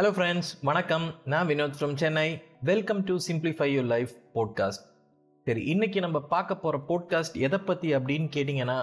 Hello 0.00 0.10
friends 0.16 0.50
வணக்கம். 0.62 1.06
நான் 1.24 1.48
Vinod 1.48 1.74
from 1.78 1.94
Chennai 1.94 2.28
welcome 2.68 3.00
to 3.08 3.14
simplify 3.26 3.66
your 3.72 3.88
life 3.92 4.12
podcast 4.34 4.84
சரி 5.46 5.62
இன்னைக்கு 5.62 5.98
நம்ம 6.00 6.18
பார்க்க 6.20 6.54
போகிற 6.54 6.78
போட்காஸ்ட் 6.90 7.36
எதை 7.46 7.58
பற்றி 7.58 7.88
அப்படின்னு 7.96 8.28
கேட்டிங்கன்னா 8.36 8.78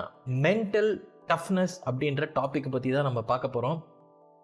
மென்டல் 0.45 0.91
டஃப்னஸ் 1.31 1.75
அப்படின்ற 1.89 2.29
டாப்பிக்கை 2.37 2.71
பற்றி 2.75 2.91
தான் 2.91 3.03
நம்ம 3.03 3.23
பார்க்க 3.31 3.53
போகிறோம் 3.55 3.79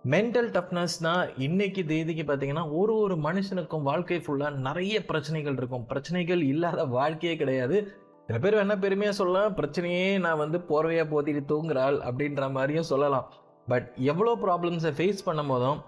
மென்டல் 0.03 0.49
டஃப்னஸ்னால் 0.57 1.29
இன்னைக்கு 1.47 1.83
தேதிக்கு 1.85 2.25
பார்த்தீங்கன்னா 2.31 2.65
ஒரு 2.79 2.95
ஒரு 2.95 3.17
மனுஷனுக்கும் 3.27 3.87
வாழ்க்கை 3.91 4.19
ஃபுல்லாக 4.25 4.63
நிறைய 4.69 5.05
பிரச்சனைகள் 5.05 5.57
இருக்கும். 5.61 5.85
பிரச்சனைகள் 5.85 6.43
இல்லாத 6.51 6.85
வாழ்க்கையே 6.97 7.37
கிடையாது. 7.43 7.79
சில 8.27 8.39
பேர் 8.39 8.59
வேணா 8.61 8.81
பெருமையாக 8.87 9.19
சொல்லலாம் 9.21 9.57
பிரச்சனையே 9.61 10.19
நான் 10.27 10.43
வந்து 10.45 10.59
போர்வையாக 10.71 11.11
போத்திட்டு 11.15 11.43
தூங்குறாள் 11.53 11.99
அப்படின்ற 12.09 12.51
மாதிரியும் 12.51 12.91
சொல்லலாம். 12.95 13.27
பட் 13.67 13.89
எவ்வளோ 14.13 14.31
ப்ராப்ளம்ஸை 14.47 14.93
ஃபேஸ் 14.99 15.27
பண்ணும் 15.29 15.53
போதும் 15.55 15.79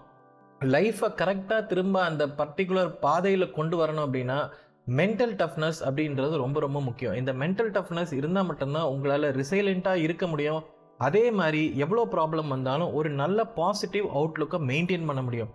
லைஃப்பை 0.60 1.08
கரெக்டாக 1.20 1.66
திரும்ப 1.66 2.02
அந்த 2.02 2.26
பர்டிகுலர் 2.26 2.92
பாதையில் 3.00 3.50
கொண்டு 3.50 3.76
வரணும் 3.80 4.04
அப்படின்னா 4.06 4.38
மென்டல் 4.98 5.34
டஃப்னஸ் 5.40 5.80
அப்படின்றது 5.86 6.36
ரொம்ப 6.36 6.60
ரொம்ப 6.60 6.80
முக்கியம். 6.80 7.14
இந்த 7.14 7.32
மென்டல் 7.32 7.70
டஃப்னஸ் 7.76 8.12
இருந்தால் 8.14 8.44
மட்டும்தான் 8.44 8.88
உங்களால் 8.92 9.26
ரிசைலண்ட்டாக 9.40 9.94
இருக்க 9.94 10.26
முடியும். 10.26 10.62
அதே 10.98 11.30
மாதிரி 11.30 11.76
எவ்வளோ 11.76 12.06
ப்ராப்ளம் 12.14 12.48
வந்தாலும் 12.48 12.92
ஒரு 12.92 13.10
நல்ல 13.10 13.44
பாசிட்டிவ் 13.44 14.06
அவுட்லுக்கை 14.06 14.60
மெயின்டைன் 14.70 15.04
பண்ண 15.04 15.22
முடியும். 15.22 15.50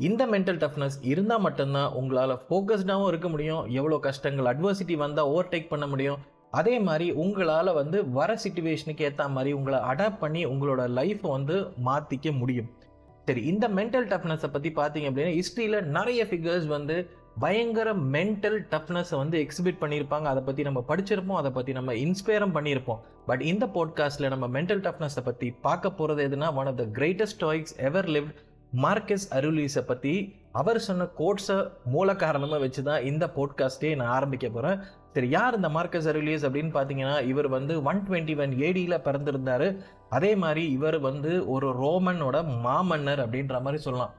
இந்த 0.00 0.26
மென்டல் 0.26 0.60
டஃப்னஸ் 0.64 0.98
இருந்தால் 1.02 1.40
மட்டும்தான் 1.40 1.92
உங்களால் 1.92 2.36
ஃபோக்கஸ்டாகவும் 2.48 3.06
இருக்க 3.06 3.28
முடியும். 3.28 3.64
எவ்வளோ 3.70 3.98
கஷ்டங்கள் 3.98 4.50
அட்வர்சிட்டி 4.52 4.96
வந்தால் 4.96 5.26
ஓவர்டேக் 5.26 5.68
பண்ண 5.68 5.86
முடியும். 5.86 6.20
அதே 6.50 6.78
மாதிரி 6.78 7.10
உங்களால் 7.10 7.72
வந்து 7.72 8.10
வர 8.10 8.38
சுச்சுவேஷனுக்கு 8.44 9.00
ஏற்ற 9.00 9.28
மாதிரி 9.28 9.52
உங்களை 9.52 9.78
அடாப்ட் 9.78 10.18
பண்ணி 10.18 10.46
உங்களோட 10.46 10.82
லைஃப்பை 11.00 11.30
வந்து 11.30 11.68
மாற்றிக்க 11.84 12.38
முடியும். 12.38 12.70
சரி 13.28 13.42
இந்த 13.52 13.66
மென்டல் 13.78 14.06
டஃப்னஸை 14.12 14.48
பற்றி 14.52 14.70
பார்த்தீங்க 14.78 15.08
அப்படின்னா 15.10 15.34
ஹிஸ்ட்ரியில் 15.38 15.78
நிறைய 15.96 16.22
ஃபிகர்ஸ் 16.30 16.66
வந்து 16.76 16.96
பயங்கர 17.42 17.88
மென்டல் 18.14 18.58
டஃப்னஸை 18.72 19.16
வந்து 19.20 19.36
எக்ஸிபிட் 19.44 19.78
பண்ணியிருப்பாங்க. 19.82 20.26
அதை 20.32 20.42
பற்றி 20.48 20.62
நம்ம 20.68 20.80
படிச்சிருப்போம் 20.88 21.40
அதை 21.40 21.50
பற்றி 21.52 21.72
நம்ம 21.78 21.92
இன்ஸ்பயரும் 22.04 22.56
பண்ணியிருப்போம். 22.56 23.00
பட் 23.28 23.42
இந்த 23.50 23.66
பாட்காஸ்ட்டில் 23.76 24.32
நம்ம 24.34 24.46
மென்டல் 24.56 24.82
டஃப்னஸை 24.86 25.22
பற்றி 25.28 25.48
பார்க்க 25.66 25.98
போகிறது 25.98 26.22
எதுனா 26.28 26.48
one 26.60 26.70
of 26.72 26.80
the 26.82 26.86
greatest 26.98 27.40
stoics 27.44 27.74
ever 27.88 28.08
live 28.16 28.28
Marcus 28.84 29.26
அருலீஸை 29.38 29.84
பற்றி 29.90 30.14
அவர் 30.60 30.78
சொன்ன 30.86 31.08
கோட்ஸை 31.20 31.56
மூல 31.94 32.14
காரணமாக 32.24 32.60
வச்சு 32.64 32.82
தான் 32.82 33.04
இந்த 33.10 33.24
போட்காஸ்ட்டே 33.36 33.90
நான் 34.00 34.14
ஆரம்பிக்க 34.18 34.46
போகிறேன் 34.48 34.78
சரி 35.14 35.28
யார் 35.36 35.56
இந்த 35.58 35.68
மார்க்கஸ் 35.76 36.08
அருலியஸ் 36.12 36.44
அப்படின்னு 36.48 36.72
பார்த்தீங்கன்னா 36.76 37.16
இவர் 37.32 37.48
வந்து 37.56 37.74
ஒன் 37.90 38.00
டுவெண்ட்டி 38.06 38.34
ஒன் 38.42 38.52
ஏடியில் 38.66 39.04
பிறந்திருந்தார். 39.06 39.66
அதே 40.16 40.30
மாதிரி 40.42 40.62
இவர் 40.76 40.98
வந்து 41.08 41.32
ஒரு 41.54 41.68
ரோமனோட 41.82 42.36
மாமன்னர் 42.66 43.22
அப்படின்ற 43.24 43.56
மாதிரி 43.64 43.80
சொல்லலாம். 43.86 44.14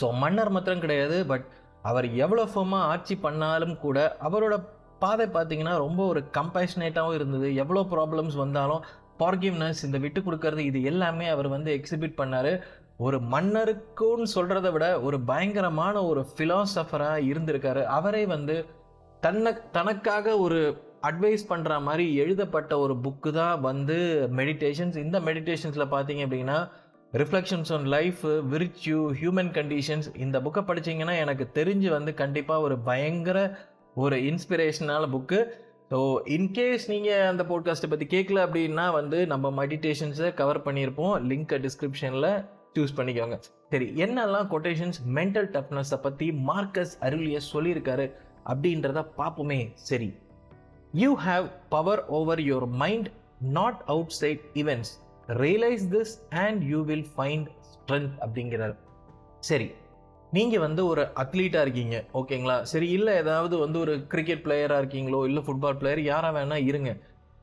ஸோ 0.00 0.06
மன்னர் 0.22 0.52
மாத்திரம் 0.54 0.84
கிடையாது 0.84 1.18
பட் 1.30 1.46
அவர் 1.90 2.06
எவ்வளோ 2.24 2.44
ஃபோமாக 2.52 2.88
ஆட்சி 2.92 3.14
பண்ணாலும் 3.24 3.76
கூட 3.84 3.98
அவரோட 4.28 4.54
பாதை 5.02 5.26
பார்த்தீங்கன்னா 5.34 5.74
ரொம்ப 5.84 6.00
ஒரு 6.12 6.20
கம்பேஷனேட்டாகவும் 6.38 7.16
இருந்தது. 7.18 7.48
எவ்வளோ 7.62 7.82
ப்ராப்ளம்ஸ் 7.94 8.36
வந்தாலும் 8.44 8.84
ஃபார்கிவ்னஸ் 9.18 9.82
இந்த 9.86 9.98
விட்டு 10.04 10.20
கொடுக்கறது 10.20 10.62
இது 10.70 10.78
எல்லாமே 10.90 11.26
அவர் 11.34 11.48
வந்து 11.54 11.70
எக்ஸிபிட் 11.78 12.18
பண்ணார். 12.20 12.52
ஒரு 13.06 13.18
மன்னருக்குன்னு 13.32 14.28
சொல்கிறத 14.34 14.68
விட 14.74 14.86
ஒரு 15.06 15.16
பயங்கரமான 15.30 15.96
ஒரு 16.10 16.20
ஃபிலாசபராக 16.30 17.26
இருந்திருக்காரு. 17.30 17.82
அவரே 17.98 18.22
வந்து 18.34 18.56
தன்னை 19.22 19.52
தனக்காக 19.76 20.36
ஒரு 20.44 20.60
அட்வைஸ் 21.08 21.44
பண்ணுற 21.50 21.74
மாதிரி 21.86 22.04
எழுதப்பட்ட 22.22 22.72
ஒரு 22.84 22.94
புக்கு 23.04 23.30
தான் 23.32 23.62
வந்து 23.68 23.96
மெடிடேஷன்ஸ் 24.40 24.96
இந்த 25.04 25.18
மெடிடேஷன்ஸில் 25.28 25.92
பார்த்தீங்க 25.94 26.24
அப்படின்னா 26.26 26.58
reflections 27.12 27.70
on 27.76 27.86
life 27.96 28.22
virtue 28.54 29.00
human 29.20 29.52
conditions 29.58 30.08
இந்த 30.24 30.36
புக்கை 30.46 30.62
படிச்சீங்கன்னா 30.70 31.14
எனக்கு 31.24 31.44
தெரிஞ்சு 31.58 31.90
வந்து 31.96 32.12
கண்டிப்பாக 32.22 32.66
ஒரு 32.66 32.76
பயங்கர 32.88 33.38
ஒரு 33.96 34.16
இன்ஸ்பிரேஷனான 34.30 35.04
புக்கு 35.14 35.38
ஸோ 35.90 35.98
இன்கேஸ் 36.36 36.84
நீங்கள் 36.92 37.28
அந்த 37.30 37.42
போட்காஸ்ட்டை 37.50 37.88
பற்றி 37.90 38.06
கேட்கல 38.14 38.38
அப்படின்னா 38.46 38.86
வந்து 38.98 39.18
நம்ம 39.32 39.50
மெடிடேஷன்ஸை 39.60 40.30
கவர் 40.40 40.64
பண்ணியிருப்போம். 40.66 41.14
லிங்க்கை 41.30 41.58
டிஸ்கிரிப்ஷனில் 41.66 42.30
சூஸ் 42.76 42.96
பண்ணிக்கோங்க. 42.98 43.36
சரி 43.72 43.86
என்னெல்லாம் 44.04 44.48
கொட்டேஷன்ஸ் 44.54 44.98
மென்டல் 45.18 45.48
டஃப்னஸை 45.56 45.98
பற்றி 46.06 46.26
மார்க்கஸ் 46.50 46.94
அருளிய 47.08 47.38
சொல்லியிருக்காரு 47.52 48.06
அப்படின்றத 48.52 49.00
பார்ப்போமே. 49.20 49.60
சரி 49.90 50.08
you 51.02 51.10
have 51.24 51.46
power 51.72 52.00
over 52.18 52.40
your 52.48 52.66
mind 52.82 53.08
not 53.56 53.80
outside 54.18 54.44
events 54.60 54.92
realise 55.42 55.84
this 55.94 56.12
and 56.44 56.60
you 56.72 56.78
will 56.90 57.08
find 57.16 57.48
strength 57.72 58.14
அப்படிங்கிறார். 58.24 58.74
சரி 59.48 59.68
நீங்கள் 60.36 60.62
வந்து 60.66 60.82
ஒரு 60.92 61.02
அத்லீட்டாக 61.22 61.64
இருக்கீங்க. 61.66 61.96
ஓகேங்களா 62.20 62.56
சரி 62.72 62.88
இல்லை 62.98 63.12
ஏதாவது 63.24 63.56
வந்து 63.64 63.78
ஒரு 63.84 63.94
கிரிக்கெட் 64.14 64.42
பிளேயராக 64.46 64.82
இருக்கீங்களோ 64.82 65.20
இல்லை 65.28 65.42
ஃபுட்பால் 65.48 65.78
பிளேயர் 65.82 66.02
யாராக 66.12 66.34
வேணால் 66.38 66.66
இருங்க. 66.70 66.90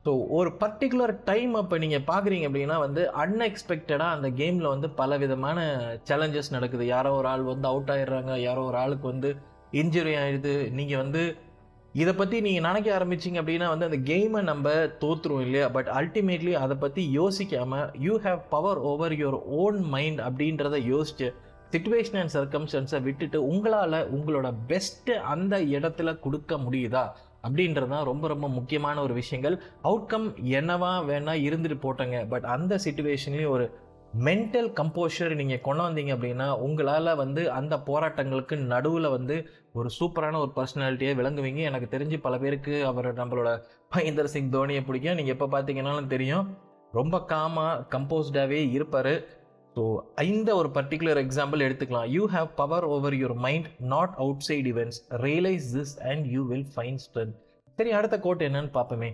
ஸோ 0.06 0.12
ஒரு 0.38 0.50
பர்டிகுலர் 0.64 1.16
டைம் 1.30 1.54
அப்போ 1.62 1.76
நீங்கள் 1.84 2.08
பார்க்குறீங்க 2.12 2.48
அப்படின்னா 2.50 2.78
வந்து 2.88 3.02
அன்எக்ஸ்பெக்டடாக 3.24 4.16
அந்த 4.18 4.30
கேமில் 4.42 4.74
வந்து 4.74 4.88
பல 5.02 5.18
விதமான 5.24 5.60
சேலஞ்சஸ் 6.10 6.54
நடக்குது. 6.58 6.86
யாரோ 6.96 7.12
ஒரு 7.22 7.30
ஆள் 7.34 7.50
வந்து 7.54 7.68
அவுட் 7.72 7.92
ஆயிடுறாங்க 7.96 8.34
யாரோ 8.48 8.64
ஒரு 8.72 8.80
ஆளுக்கு 8.84 9.08
வந்து 9.14 9.32
இன்ஜுரி 9.82 10.16
ஆயிடுது. 10.24 10.56
நீங்கள் 10.80 11.02
வந்து 11.04 11.24
இதை 11.94 12.14
பற்றி 12.14 12.42
நீங்கள் 12.42 12.66
நினைக்க 12.72 12.88
ஆரம்பிச்சிங்க 12.98 13.40
அப்படின்னா 13.42 13.68
வந்து 13.68 13.86
அந்த 13.86 13.98
கேமை 13.98 14.42
நம்ம 14.42 14.70
தோற்றுருவோம் 15.02 15.42
இல்லையா? 15.42 15.68
பட் 15.68 15.88
அல்டிமேட்லி 15.88 16.54
அதை 16.54 16.76
பற்றி 16.78 17.20
யோசிக்காமல் 17.20 17.90
you 18.00 18.20
have 18.20 18.40
power 18.50 18.78
over 18.78 19.12
your 19.12 19.38
own 19.62 19.80
mind 19.82 20.20
அப்படின்றத 20.20 20.80
யோசிச்சு 20.94 21.34
சுச்சுவேஷன் 21.72 22.20
அண்ட் 22.22 22.34
சர்க்கம்ஸ்டன்ஸை 22.34 23.02
விட்டுட்டு 23.02 23.48
உங்களால் 23.48 23.98
உங்களோட 24.16 24.54
பெஸ்ட்டு 24.68 25.14
அந்த 25.34 25.60
இடத்துல 25.76 26.20
கொடுக்க 26.20 26.58
முடியுதா? 26.58 27.06
அப்படின்றது 27.48 27.88
தான் 27.88 28.04
ரொம்ப 28.04 28.28
ரொம்ப 28.28 28.50
முக்கியமான 28.50 29.02
ஒரு 29.02 29.14
விஷயங்கள். 29.14 29.62
அவுட்கம் 29.84 30.28
என்னவா 30.58 30.92
வேணால் 31.10 31.46
இருந்துட்டு 31.50 31.78
போட்டங்க. 31.86 32.28
பட் 32.28 32.44
அந்த 32.44 32.80
சுச்சுவேஷன்லேயும் 32.84 33.50
ஒரு 33.50 33.66
மென்டல் 34.14 34.68
கம்போஷர் 34.80 35.34
நீங்கள் 35.40 35.62
கொண்டு 35.68 35.84
வந்தீங்க 35.86 36.12
அப்படின்னா 36.16 36.48
உங்களால் 36.66 37.20
வந்து 37.22 37.44
அந்த 37.60 37.76
போராட்டங்களுக்கு 37.88 38.56
நடுவில் 38.74 39.08
வந்து 39.16 39.36
ஒரு 39.80 39.90
சூப்பரான 40.00 40.40
ஒரு 40.44 40.52
பர்சனாலிட்டியை 40.58 41.14
விளங்குவீங்க. 41.20 41.62
எனக்கு 41.70 41.88
தெரிஞ்சு 41.96 42.18
பல 42.26 42.38
பேருக்கு 42.44 42.76
அவர் 42.90 43.08
நம்மளோட 43.22 43.52
மகேந்திர 43.96 44.32
சிங் 44.34 44.52
தோனியை 44.56 44.84
பிடிக்கும். 44.90 45.18
நீங்கள் 45.20 45.36
எப்போ 45.36 45.48
பார்த்தீங்கன்னாலும் 45.56 46.12
தெரியும். 46.14 46.46
ரொம்ப 47.00 47.20
காமாக 47.32 47.82
கம்போஸ்டாகவே 47.96 48.60
இருப்பார். 48.78 49.14
ஸோ 49.76 49.84
இந்த 50.34 50.50
ஒரு 50.62 50.70
பர்டிகுலர் 50.78 51.24
எக்ஸாம்பிள் 51.26 51.66
எடுத்துக்கலாம். 51.68 52.10
You 52.16 52.24
have 52.36 52.50
power 52.62 52.86
over 52.96 53.16
your 53.22 53.38
mind 53.46 53.70
not 53.94 54.16
outside 54.50 54.68
events 54.74 55.02
realise 55.28 55.70
this 55.78 55.96
and 56.12 56.26
you 56.36 56.44
will 56.52 56.70
find 56.76 57.00
strength 57.06 57.38
சரி 57.80 57.92
அடுத்த 58.00 58.16
கோட் 58.26 58.48
என்னன்னு 58.48 58.74
பார்ப்போமே. 58.80 59.12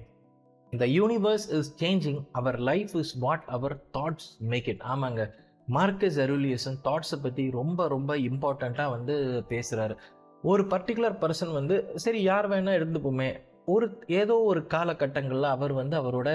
இந்த 0.74 0.86
universe 0.98 1.46
is 1.58 1.70
changing 1.84 2.20
our 2.32 2.58
life 2.70 2.92
is 3.02 3.14
what 3.18 3.46
our 3.56 3.76
thoughts 3.98 4.30
make 4.52 4.68
it 4.68 4.84
ஆமாங்க. 4.94 5.22
Marcus 5.68 6.20
Aurelius 6.20 6.78
தாட்ஸை 6.88 7.18
பற்றி 7.22 7.44
ரொம்ப 7.52 7.88
ரொம்ப 7.88 8.12
இம்பார்ட்டண்ட்டாக 8.30 8.94
வந்து 8.96 9.16
பேசுகிறாரு 9.50 9.96
ஒரு 10.44 10.64
பர்டிகுலர் 10.64 11.16
பர்சன் 11.24 11.52
வந்து 11.52 11.76
சரி 11.96 12.20
யார் 12.24 12.48
வேணால் 12.52 12.78
இருந்துப்போமே. 12.80 13.30
ஒரு 13.66 13.88
ஏதோ 14.22 14.36
ஒரு 14.52 14.62
காலகட்டங்களில் 14.68 15.54
அவர் 15.56 15.74
வந்து 15.74 15.96
அவரோட 16.02 16.30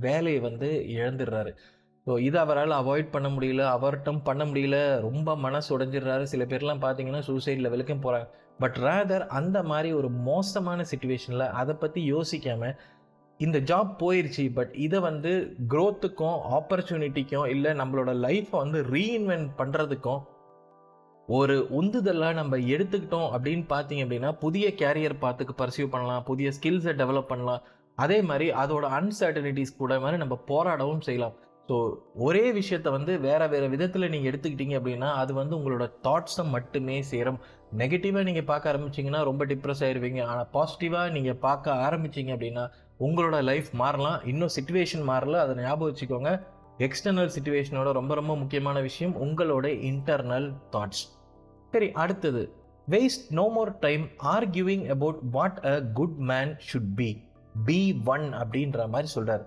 வேலையை 0.00 0.40
வந்து 0.40 0.68
இழந்துடுறாரு. 0.96 1.50
ஸோ 2.06 2.14
இதை 2.18 2.38
அவரால் 2.40 2.74
அவாய்ட் 2.80 3.12
பண்ண 3.12 3.28
முடியல 3.28 3.62
அவர்கிட்டும் 3.76 4.20
பண்ண 4.24 4.42
முடியல 4.44 4.78
ரொம்ப 5.00 5.36
மனசு 5.36 5.68
உடைஞ்சிடுறாரு. 5.76 6.24
சில 6.32 6.44
பேர்லாம் 6.44 6.82
பார்த்தீங்கன்னா 6.84 7.22
சூசைட் 7.28 7.64
லெவலுக்கும் 7.66 8.04
போகிறாங்க 8.04 8.28
பட் 8.58 8.76
ரேதர் 8.76 9.24
அந்த 9.38 9.58
மாதிரி 9.62 9.88
ஒரு 9.92 10.08
மோசமான 10.28 10.84
சுச்சுவேஷனில் 10.90 11.52
அதை 11.60 11.74
பற்றி 11.74 12.02
யோசிக்காமல் 12.12 12.76
இந்த 13.40 13.58
ஜாப் 13.70 13.90
போயிடுச்சு 14.02 14.44
பட் 14.58 14.72
இதை 14.84 14.98
வந்து 15.00 15.32
க்ரோத்துக்கும் 15.72 16.38
ஆப்பர்ச்சுனிட்டிக்கும் 16.58 17.48
இல்லை 17.54 17.72
நம்மளோட 17.80 18.12
லைஃப்பை 18.26 18.56
வந்து 18.64 18.80
ரீஇன்வென்ட் 18.94 19.50
பண்ணுறதுக்கும் 19.58 20.22
ஒரு 21.28 21.54
உந்துதலாக 21.78 22.38
நம்ம 22.38 22.56
எடுத்துக்கிட்டோம் 22.74 23.30
அப்படின்னு 23.34 23.64
பார்த்தீங்க 23.72 24.02
அப்படின்னா 24.04 24.30
புதிய 24.44 24.66
கேரியர் 24.82 25.22
பார்த்துக்கு 25.24 25.54
பர்சியூ 25.62 25.86
பண்ணலாம் 25.94 26.26
புதிய 26.28 26.48
ஸ்கில்ஸை 26.56 26.92
டெவலப் 27.00 27.32
பண்ணலாம். 27.32 27.62
அதே 27.98 28.18
மாதிரி 28.22 28.46
அதோட 28.62 28.86
அன்சர்டனிட்டிஸ் 28.98 29.78
கூட 29.80 29.92
மாதிரி 30.04 30.20
நம்ம 30.22 30.34
போராடவும் 30.50 31.04
செய்யலாம். 31.08 31.34
ஸோ 31.68 31.76
ஒரே 32.26 32.44
விஷயத்த 32.58 32.88
வந்து 32.96 33.12
வேறு 33.20 33.46
வேறு 33.52 33.68
விதத்தில் 33.72 34.12
நீங்கள் 34.12 34.30
எடுத்துக்கிட்டீங்க 34.30 34.74
அப்படின்னா 34.80 35.08
அது 35.22 35.32
வந்து 35.40 35.54
உங்களோட 35.58 35.86
தாட்ஸை 36.06 36.44
மட்டுமே 36.56 36.98
சேரும். 37.12 37.40
நெகட்டிவாக 37.80 38.26
நீங்கள் 38.28 38.48
பார்க்க 38.50 38.72
ஆரம்பிச்சிங்கன்னா 38.72 39.22
ரொம்ப 39.30 39.44
டிப்ரெஸ் 39.52 39.82
ஆயிடுவீங்க 39.86 40.20
ஆனால் 40.30 40.50
பாசிட்டிவாக 40.56 41.14
நீங்கள் 41.16 41.40
பார்க்க 41.46 41.80
ஆரம்பிச்சிங்க 41.86 42.34
அப்படின்னா 42.36 42.66
உங்களோட 43.00 43.42
லைஃப் 43.42 43.70
மாறலாம். 43.72 44.20
இன்னும் 44.24 44.52
சுச்சுவேஷன் 44.56 45.04
மாறல. 45.08 45.36
அதை 45.36 45.54
ஞாபகம் 45.56 45.88
வச்சுக்கோங்க. 45.90 46.30
எக்ஸ்டர்னல் 46.78 47.32
சுச்சுவேஷனோட 47.36 47.92
ரொம்ப 47.92 48.14
ரொம்ப 48.14 48.36
முக்கியமான 48.36 48.80
விஷயம் 48.80 49.14
உங்களோட 49.22 49.66
இன்டர்னல் 49.90 50.48
தாட்ஸ் 50.72 51.04
சரி 51.72 51.92
அடுத்தது. 51.92 52.42
Waste 52.88 53.24
no 53.30 53.44
more 53.48 53.78
time 53.78 54.04
arguing 54.24 54.84
about 54.88 55.20
what 55.30 55.58
a 55.64 55.82
good 55.92 56.18
man 56.30 56.52
should 56.66 56.92
be 56.94 57.08
be 57.66 57.78
one 58.04 58.26
அப்படின்ற 58.32 58.88
மாதிரி 58.88 59.08
சொல்கிறார் 59.08 59.44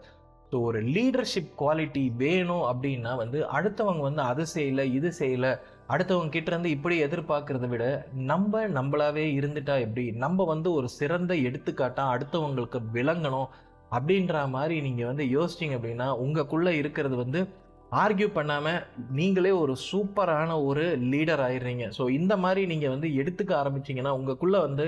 ஸோ 0.52 0.60
ஒரு 0.62 0.80
லீடர்ஷிப் 0.96 1.52
குவாலிட்டி 1.58 2.04
வேணும் 2.16 2.66
அப்படின்னா 2.72 3.16
வந்து 3.16 3.40
அடுத்தவங்க 3.48 4.00
வந்து 4.00 4.22
அது 4.22 4.46
செய்யலை 4.56 4.86
இது 4.94 5.10
செய்யலை 5.20 5.52
அடுத்தவங்க 5.90 6.34
கிட்ட 6.34 6.50
இருந்து 6.52 6.70
இப்படி 6.70 6.96
எதிர்பார்க்கறத 7.06 7.68
விட 7.68 7.86
நம்ம 8.32 8.62
நம்மளாவே 8.78 9.24
இருந்துட்டா 9.40 9.76
எப்படி? 9.86 10.04
நம்ம 10.24 10.46
வந்து 10.46 10.70
ஒரு 10.74 10.88
சிறந்த 10.90 11.34
எடுத்துக்காட்டா 11.48 12.04
அடுத்தவங்களுக்கு 12.16 12.80
விளங்கணும் 12.98 13.50
அப்படின்ற 13.92 14.42
மாதிரி 14.56 14.76
நீங்க 14.88 15.04
வந்து 15.06 15.26
யோசிச்சிங்க 15.36 15.78
அப்படின்னா 15.78 16.08
உங்களுக்குள்ள 16.24 16.72
இருக்கிறது 16.82 17.16
வந்து 17.16 17.40
ஆர்கியூ 18.02 18.28
பண்ணாம 18.36 18.74
நீங்களே 19.20 19.54
ஒரு 19.62 19.74
சூப்பரான 19.88 20.50
ஒரு 20.66 20.84
லீடர் 21.12 21.42
ஆயிடுறீங்க. 21.48 21.86
ஸோ 21.98 22.04
இந்த 22.10 22.34
மாதிரி 22.38 22.62
நீங்க 22.74 22.88
வந்து 22.90 23.08
எடுத்துக்க 23.22 23.52
ஆரம்பிச்சிங்கன்னா 23.62 24.14
உங்களுக்குள்ள 24.20 24.60
வந்து 24.68 24.86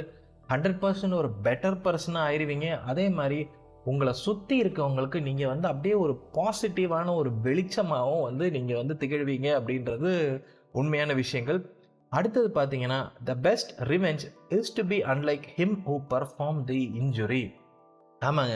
ஹண்ட்ரட் 0.49 0.79
பர்சன்ட் 0.83 1.19
ஒரு 1.21 1.29
பெட்டர் 1.45 1.81
பர்சனாக 1.85 2.27
ஆயிடுவீங்க 2.27 2.67
அதே 2.91 3.05
மாதிரி 3.19 3.39
உங்களை 3.85 4.13
சுற்றி 4.25 4.55
இருக்கவங்களுக்கு 4.63 5.19
நீங்கள் 5.21 5.51
வந்து 5.53 5.67
அப்படியே 5.67 5.95
ஒரு 5.95 6.13
பாசிட்டிவான 6.37 7.13
ஒரு 7.15 7.29
வெளிச்சமாகவும் 7.43 8.25
வந்து 8.29 8.45
நீங்கள் 8.51 8.79
வந்து 8.81 8.95
திகழ்வீங்க 9.01 9.47
அப்படின்றது 9.59 10.11
உண்மையான 10.71 11.13
விஷயங்கள். 11.13 11.59
அடுத்தது 12.11 12.47
பார்த்தீங்கன்னா 12.55 12.99
the 13.23 13.35
best 13.35 13.79
revenge 13.79 14.23
is 14.49 14.73
to 14.73 14.83
be 14.85 15.03
unlike 15.03 15.45
him 15.57 15.75
who 15.85 15.95
perform 16.09 16.63
the 16.63 16.79
injury 16.99 17.43
ஆமாங்க. 18.21 18.55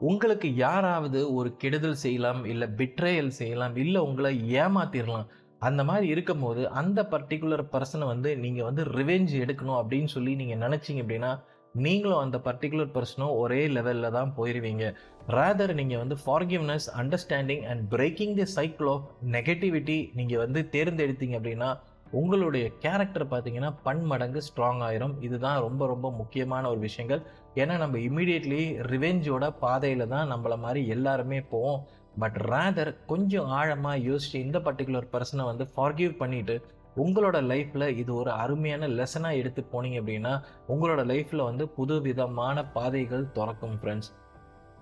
உங்களுக்கு 0.00 0.48
யாராவது 0.54 1.34
ஒரு 1.34 1.56
கெடுதல் 1.56 1.98
செய்யலாம் 2.04 2.44
இல்லை 2.44 2.68
பிட்ரேயல் 2.76 3.32
செய்யலாம் 3.40 3.76
இல்லை 3.76 4.00
உங்களை 4.00 4.32
ஏமாத்திடலாம் 4.54 5.26
அந்த 5.58 5.84
மாதிரி 5.84 6.06
இருக்கும்போது 6.06 6.68
அந்த 6.80 7.00
பர்டிகுலர் 7.10 7.64
பர்சனை 7.72 8.06
வந்து 8.06 8.30
நீங்கள் 8.36 8.64
வந்து 8.64 8.84
ரிவெஞ்ச் 8.84 9.32
எடுக்கணும் 9.42 9.78
அப்படின்னு 9.82 10.10
சொல்லி 10.16 10.34
நீங்கள் 10.34 10.62
நினச்சிங்க 10.64 11.02
அப்படின்னா 11.04 11.30
நீங்களும் 11.74 12.18
அந்த 12.18 12.38
பர்டிகுலர் 12.38 12.94
பர்சனும் 12.94 13.36
ஒரே 13.42 13.60
லெவலில் 13.66 14.14
தான் 14.16 14.32
போயிடுவீங்க 14.36 14.86
ரேதர் 15.28 15.74
நீங்கள் 15.74 15.98
வந்து 15.98 16.16
forgiveness 16.24 16.88
understanding 17.02 17.64
and 17.70 17.82
breaking 17.88 18.34
the 18.34 18.46
cycle 18.56 18.86
of 18.86 19.06
negativity 19.36 19.98
நீங்கள் 20.14 20.38
வந்து 20.38 20.68
தேர்ந்தெடுத்தீங்க 20.72 21.38
அப்படின்னா 21.38 21.70
உங்களுடைய 22.10 22.64
கேரக்டர் 22.78 23.24
பார்த்தீங்கன்னா 23.30 23.70
பன்மடங்கு 23.82 24.40
ஸ்ட்ராங் 24.48 24.82
ஆயிரும். 24.88 25.14
இதுதான் 25.20 25.60
ரொம்ப 25.60 25.86
ரொம்ப 25.86 26.10
முக்கியமான 26.10 26.68
ஒரு 26.68 26.78
விஷயங்கள். 26.78 27.22
ஏன்னா 27.54 27.76
நம்ம 27.76 27.98
இமீடியட்லி 27.98 28.62
ரிவெஞ்சோட 28.92 29.44
பாதையில் 29.58 30.08
தான் 30.08 30.30
நம்மள 30.32 30.58
மாதிரி 30.58 30.86
எல்லாருமே 30.86 31.40
போவோம். 31.40 31.80
பட் 32.18 32.36
ரேதர் 32.36 32.96
கொஞ்சம் 33.06 33.46
ஆழமாக 33.46 33.98
யோசிச்சு 34.08 34.34
இந்த 34.34 34.58
பர்டிகுலர் 34.58 35.12
பர்சனை 35.12 35.44
வந்து 35.44 35.66
ஃபார்கிவ் 35.76 36.14
பண்ணிட்டு 36.16 36.56
உங்களோட 36.96 37.36
லைஃப்பில் 37.42 37.94
இது 37.96 38.14
ஒரு 38.14 38.30
அருமையான 38.30 38.88
லெசனாக 38.88 39.36
எடுத்து 39.36 39.62
போனீங்க 39.72 40.00
அப்படின்னா 40.00 40.32
உங்களோட 40.68 41.02
லைஃப்பில் 41.04 41.44
வந்து 41.44 41.68
புது 41.68 42.00
விதமான 42.00 42.64
பாதைகள் 42.64 43.24
திறக்கும் 43.32 43.76
friends 43.82 44.10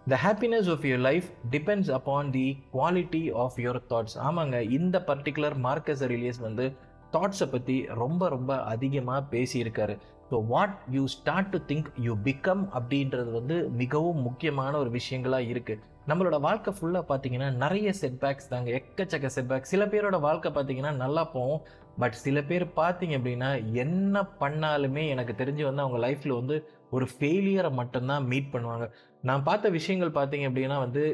the 0.08 0.18
happiness 0.26 0.68
of 0.68 0.84
your 0.84 1.04
life 1.08 1.26
depends 1.50 1.90
upon 1.90 2.30
the 2.30 2.46
quality 2.72 3.32
of 3.44 3.58
your 3.64 3.82
thoughts 3.92 4.16
ஆமாங்க 4.28 4.60
இந்த 4.78 5.04
பர்டிகுலர் 5.10 5.56
மார்க்கஸ் 5.66 6.04
ரிலீஸ் 6.14 6.40
வந்து 6.46 6.66
தாட்ஸை 7.14 7.46
பற்றி 7.46 7.76
ரொம்ப 8.02 8.28
ரொம்ப 8.28 8.50
அதிகமாக 8.72 9.22
பேசியிருக்காரு. 9.30 9.94
So 10.30 10.38
what 10.46 10.74
you 10.96 11.04
start 11.14 11.48
to 11.54 11.58
think 11.70 11.88
you 12.06 12.12
become 12.26 12.64
அப்படின்றது 12.78 13.30
வந்து 13.38 13.56
மிகவும் 13.70 14.20
முக்கியமான 14.26 14.72
ஒரு 14.78 14.90
விஷயங்களாக 14.90 15.50
இருக்குது 15.52 15.82
நம்மளோட 16.10 16.40
வாழ்க்கை 16.40 16.72
ஃபுல்லாக 16.76 17.04
பார்த்தீங்கன்னா 17.10 17.48
நிறைய 17.62 17.94
செட்பேக்ஸ் 18.00 18.48
தாங்க 18.52 18.70
எக்கச்சக்க 18.78 19.26
செட்பேக் 19.36 19.70
சில 19.72 19.84
பேரோட 19.86 20.20
வாழ்க்கை 20.20 20.50
பார்த்தீங்கன்னா 20.52 20.92
நல்லா 21.02 21.24
போகும். 21.34 21.60
பட் 21.98 22.12
சில 22.12 22.42
பேர் 22.42 22.64
பார்த்தீங்க 22.76 23.14
அப்படின்னா 23.18 23.74
என்ன 23.74 24.22
பண்ணாலுமே 24.40 25.08
எனக்கு 25.08 25.34
தெரிஞ்சு 25.42 25.64
வந்து 25.64 25.82
அவங்க 25.82 25.98
லைஃப்பில் 26.06 26.38
வந்து 26.40 26.56
ஒரு 26.90 27.06
ஃபெயிலியரை 27.06 27.72
மட்டும்தான் 27.72 28.26
மீட் 28.26 28.52
பண்ணுவாங்க. 28.52 28.86
நான் 29.22 29.42
பார்த்த 29.42 29.68
விஷயங்கள் 29.68 30.16
பார்த்தீங்க 30.18 30.48
அப்படின்னா 30.50 30.78
வந்து 30.78 31.04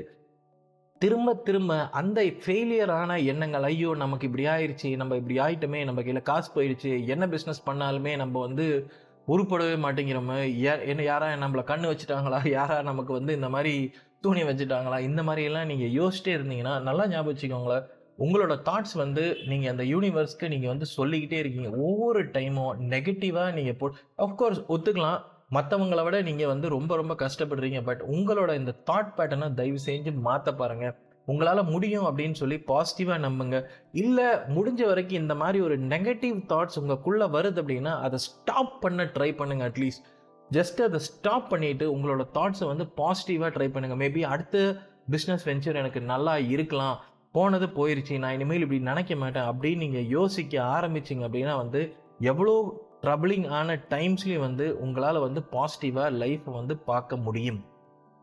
திரும்ப 1.00 1.34
திரும்ப 1.34 1.90
அந்த 2.00 2.23
ஃபெயிலியரான 2.43 3.25
எண்ணங்கள் 3.25 3.62
ஐயோ 3.62 3.94
நமக்கு 3.94 4.26
இப்படி 4.26 4.46
ஆயிடுச்சு 4.46 4.96
நம்ம 4.96 5.17
இப்படி 5.17 5.38
ஆயிட்டோமே 5.38 5.84
நம்ம 5.84 6.02
கையில் 6.02 6.23
காசு 6.23 6.49
போயிடுச்சு 6.55 7.06
என்ன 7.06 7.26
பிஸ்னஸ் 7.26 7.67
பண்ணாலுமே 7.67 8.17
நம்ம 8.17 8.40
வந்து 8.40 8.67
உருப்படவே 9.28 9.76
மாட்டேங்கிறோமோ 9.84 10.37
என்ன 10.87 11.02
யாரா 11.02 11.28
நம்மளை 11.44 11.62
கண்ணு 11.70 11.90
வச்சுட்டாங்களா 11.93 12.49
யாரா 12.49 12.82
நமக்கு 12.82 13.12
வந்து 13.12 13.34
இந்த 13.34 13.49
மாதிரி 13.49 13.93
துணி 14.20 14.43
வச்சுட்டாங்களா 14.43 14.99
இந்த 15.00 15.23
மாதிரியெல்லாம் 15.23 15.67
நீங்கள் 15.67 15.94
யோசிச்சிட்டே 15.99 16.34
இருந்தீங்கன்னா 16.37 16.82
நல்லா 16.82 17.06
ஞாபகம் 17.06 17.32
வச்சுக்கோங்களேன். 17.32 17.87
உங்களோட 18.25 18.55
தாட்ஸ் 18.69 18.95
வந்து 19.03 19.25
நீங்கள் 19.51 19.73
அந்த 19.73 19.85
யூனிவர்ஸ்க்கு 19.93 20.51
நீங்கள் 20.53 20.73
வந்து 20.73 20.87
சொல்லிக்கிட்டே 20.97 21.39
இருக்கீங்க. 21.43 21.71
ஒவ்வொரு 21.87 22.21
டைமும் 22.37 22.79
நெகட்டிவாக 22.93 23.57
நீங்கள் 23.59 23.79
போ 23.81 23.89
அஃப்கோர்ஸ் 24.27 24.61
ஒத்துக்கலாம். 24.75 25.21
மற்றவங்கள 25.57 26.03
விட 26.07 26.19
நீங்கள் 26.29 26.51
வந்து 26.53 26.69
ரொம்ப 26.77 26.93
ரொம்ப 27.01 27.15
கஷ்டப்படுறீங்க. 27.25 27.81
பட் 27.89 28.01
உங்களோட 28.15 28.53
இந்த 28.61 28.73
தாட் 28.89 29.13
பேட்டர்னை 29.19 29.49
தயவு 29.61 29.81
செஞ்சு 29.89 30.13
மாற்ற 30.29 30.55
பாருங்கள் 30.61 30.95
உங்களால் 31.33 31.71
முடியும் 31.75 32.07
அப்படின்னு 32.09 32.37
சொல்லி 32.41 32.57
பாசிட்டிவாக 32.71 33.25
நம்புங்க. 33.27 33.57
இல்லை 34.03 34.27
முடிஞ்ச 34.57 34.83
வரைக்கும் 34.91 35.23
இந்த 35.23 35.35
மாதிரி 35.43 35.59
ஒரு 35.67 35.77
நெகட்டிவ் 35.93 36.37
தாட்ஸ் 36.53 36.79
உங்களுக்குள்ளே 36.81 37.27
வருது 37.37 37.61
அப்படின்னா 37.62 37.95
அதை 38.07 38.19
ஸ்டாப் 38.27 38.75
பண்ண 38.85 39.07
ட்ரை 39.17 39.31
பண்ணுங்கள் 39.41 39.69
அட்லீஸ்ட் 39.71 40.05
ஜஸ்ட் 40.51 40.81
அதை 40.87 40.99
ஸ்டாப் 41.09 41.49
பண்ணிவிட்டு 41.53 41.87
உங்களோட 41.95 42.25
தாட்ஸை 42.37 42.67
வந்து 42.73 42.87
பாசிட்டிவாக 43.01 43.51
ட்ரை 43.57 43.69
பண்ணுங்கள் 43.75 44.01
மேபி 44.05 44.23
அடுத்த 44.35 44.65
பிஸ்னஸ் 45.15 45.47
வெஞ்சர் 45.51 45.81
எனக்கு 45.83 46.01
நல்லா 46.12 46.35
இருக்கலாம். 46.55 46.97
போனது 47.32 47.67
போயிருச்சு 47.67 48.19
நான் 48.19 48.32
இனிமேல் 48.32 48.61
இப்படி 48.61 48.81
நினைக்க 48.81 49.17
மாட்டேன் 49.17 49.49
அப்படின்னு 49.50 49.76
நீங்கள் 49.76 50.06
யோசிக்க 50.06 50.62
ஆரம்பிச்சிங்க 50.62 51.25
அப்படின்னா 51.26 51.56
வந்து 51.56 51.96
எவ்வளோ 52.20 52.55
ட்ரபிளிங் 53.02 53.49
ஆன 53.49 53.75
டைம்ஸ்லேயும் 53.90 54.38
வந்து 54.38 54.78
உங்களால் 54.78 55.19
வந்து 55.20 55.40
பாசிட்டிவாக 55.52 56.11
லைஃப்பை 56.19 56.52
வந்து 56.52 56.76
பார்க்க 56.76 57.17
முடியும். 57.17 57.61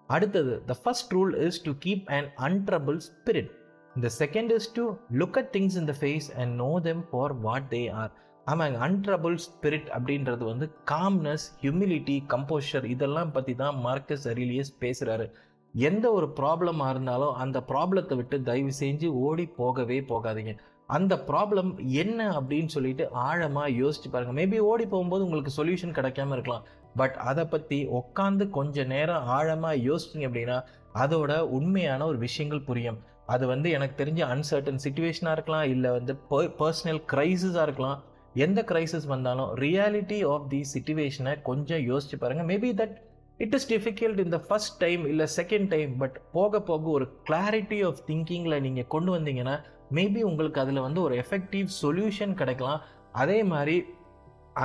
அடுத்தது 0.07 0.63
the 0.65 0.75
first 0.83 1.13
rule 1.13 1.35
is 1.47 1.61
to 1.61 1.71
keep 1.85 2.03
and 2.05 2.27
untroubled 2.37 2.97
spirit 2.97 3.51
இந்த 3.95 4.09
second 4.19 4.51
is 4.51 4.71
to 4.71 4.95
look 5.11 5.37
at 5.37 5.51
things 5.57 5.75
in 5.75 5.85
the 5.85 5.95
face 6.01 6.35
and 6.35 6.53
know 6.55 6.79
them 6.79 7.03
for 7.11 7.33
what 7.33 7.69
they 7.69 7.89
are 7.91 8.11
ஆமாங்க 8.47 8.77
அன்ட்ரபிள் 8.77 9.37
ஸ்பிரிட் 9.37 9.87
அப்படின்றது 9.87 10.43
வந்து 10.43 10.71
காம்னஸ் 10.91 11.45
ஹியூமிலிட்டி 11.61 12.23
கம்போஷர் 12.27 12.85
இதெல்லாம் 12.85 13.31
பற்றி 13.31 13.55
தான் 13.55 13.75
மார்க்கஸ் 13.77 14.27
அரிலியஸ் 14.27 14.73
பேசுகிறாரு 14.79 15.27
எந்த 15.73 16.05
ஒரு 16.17 16.27
ப்ராப்ளமாக 16.39 16.93
இருந்தாலும் 16.93 17.33
அந்த 17.43 17.57
ப்ராப்ளத்தை 17.69 18.15
விட்டு 18.19 18.37
தயவு 18.49 18.71
செஞ்சு 18.79 19.07
ஓடி 19.25 19.45
போகவே 19.59 19.97
போகாதீங்க. 20.11 20.53
அந்த 20.89 21.13
ப்ராப்ளம் 21.29 21.71
என்ன 22.01 22.19
அப்படின்னு 22.39 22.71
சொல்லிட்டு 22.75 23.03
ஆழமாக 23.27 23.69
யோசிச்சு 23.81 24.09
பாருங்கள் 24.13 24.37
மேபி 24.39 24.57
ஓடி 24.71 24.85
போகும்போது 24.93 25.25
உங்களுக்கு 25.27 25.57
சொல்யூஷன் 25.57 25.95
கிடைக்காம 25.97 26.35
இருக்கலாம். 26.37 26.65
பட் 26.99 27.15
அதை 27.29 27.45
பற்றி 27.53 27.77
உட்காந்து 27.99 28.45
கொஞ்ச 28.57 28.83
நேரம் 28.93 29.27
ஆழமாக 29.37 29.83
யோசிச்சிங்க 29.89 30.27
அப்படின்னா 30.29 30.57
அதோட 31.03 31.33
உண்மையான 31.57 32.05
ஒரு 32.11 32.19
விஷயங்கள் 32.25 32.67
புரியும். 32.69 32.99
அது 33.33 33.43
வந்து 33.53 33.67
எனக்கு 33.77 33.95
தெரிஞ்ச 34.01 34.21
அன்சர்டன் 34.33 34.83
சுச்சுவேஷனாக 34.85 35.35
இருக்கலாம் 35.37 35.67
இல்லை 35.73 35.91
வந்து 35.97 36.13
பர்சனல் 36.59 37.01
க்ரைசிஸாக 37.13 37.65
இருக்கலாம். 37.67 37.99
எந்த 38.45 38.59
க்ரைசிஸ் 38.69 39.07
வந்தாலும் 39.13 39.49
ரியாலிட்டி 39.63 40.19
ஆஃப் 40.33 40.47
தி 40.53 40.61
சுச்சுவேஷனை 40.73 41.33
கொஞ்சம் 41.49 41.83
யோசிச்சு 41.89 42.17
பாருங்கள் 42.21 42.49
maybe 42.51 42.69
that 42.81 42.95
it 43.43 43.55
is 43.57 43.67
difficult 43.73 44.19
இந்த 44.25 44.37
ஃபஸ்ட் 44.47 44.77
டைம் 44.83 45.03
இல்லை 45.11 45.27
செகண்ட் 45.39 45.67
டைம் 45.73 45.91
பட் 46.01 46.17
போக 46.37 46.61
போக 46.69 46.89
ஒரு 46.97 47.07
கிளாரிட்டி 47.29 47.79
ஆஃப் 47.89 48.03
திங்கிங்கில் 48.09 48.63
நீங்கள் 48.67 48.91
கொண்டு 48.95 49.11
வந்தீங்கன்னா 49.15 49.55
மேபி 49.97 50.21
உங்களுக்கு 50.29 50.61
அதில் 50.61 50.85
வந்து 50.85 51.01
ஒரு 51.07 51.15
எஃபெக்டிவ் 51.23 51.67
சொல்யூஷன் 51.81 52.33
கிடைக்கலாம். 52.41 52.81
அதே 53.21 53.39
மாதிரி 53.51 53.75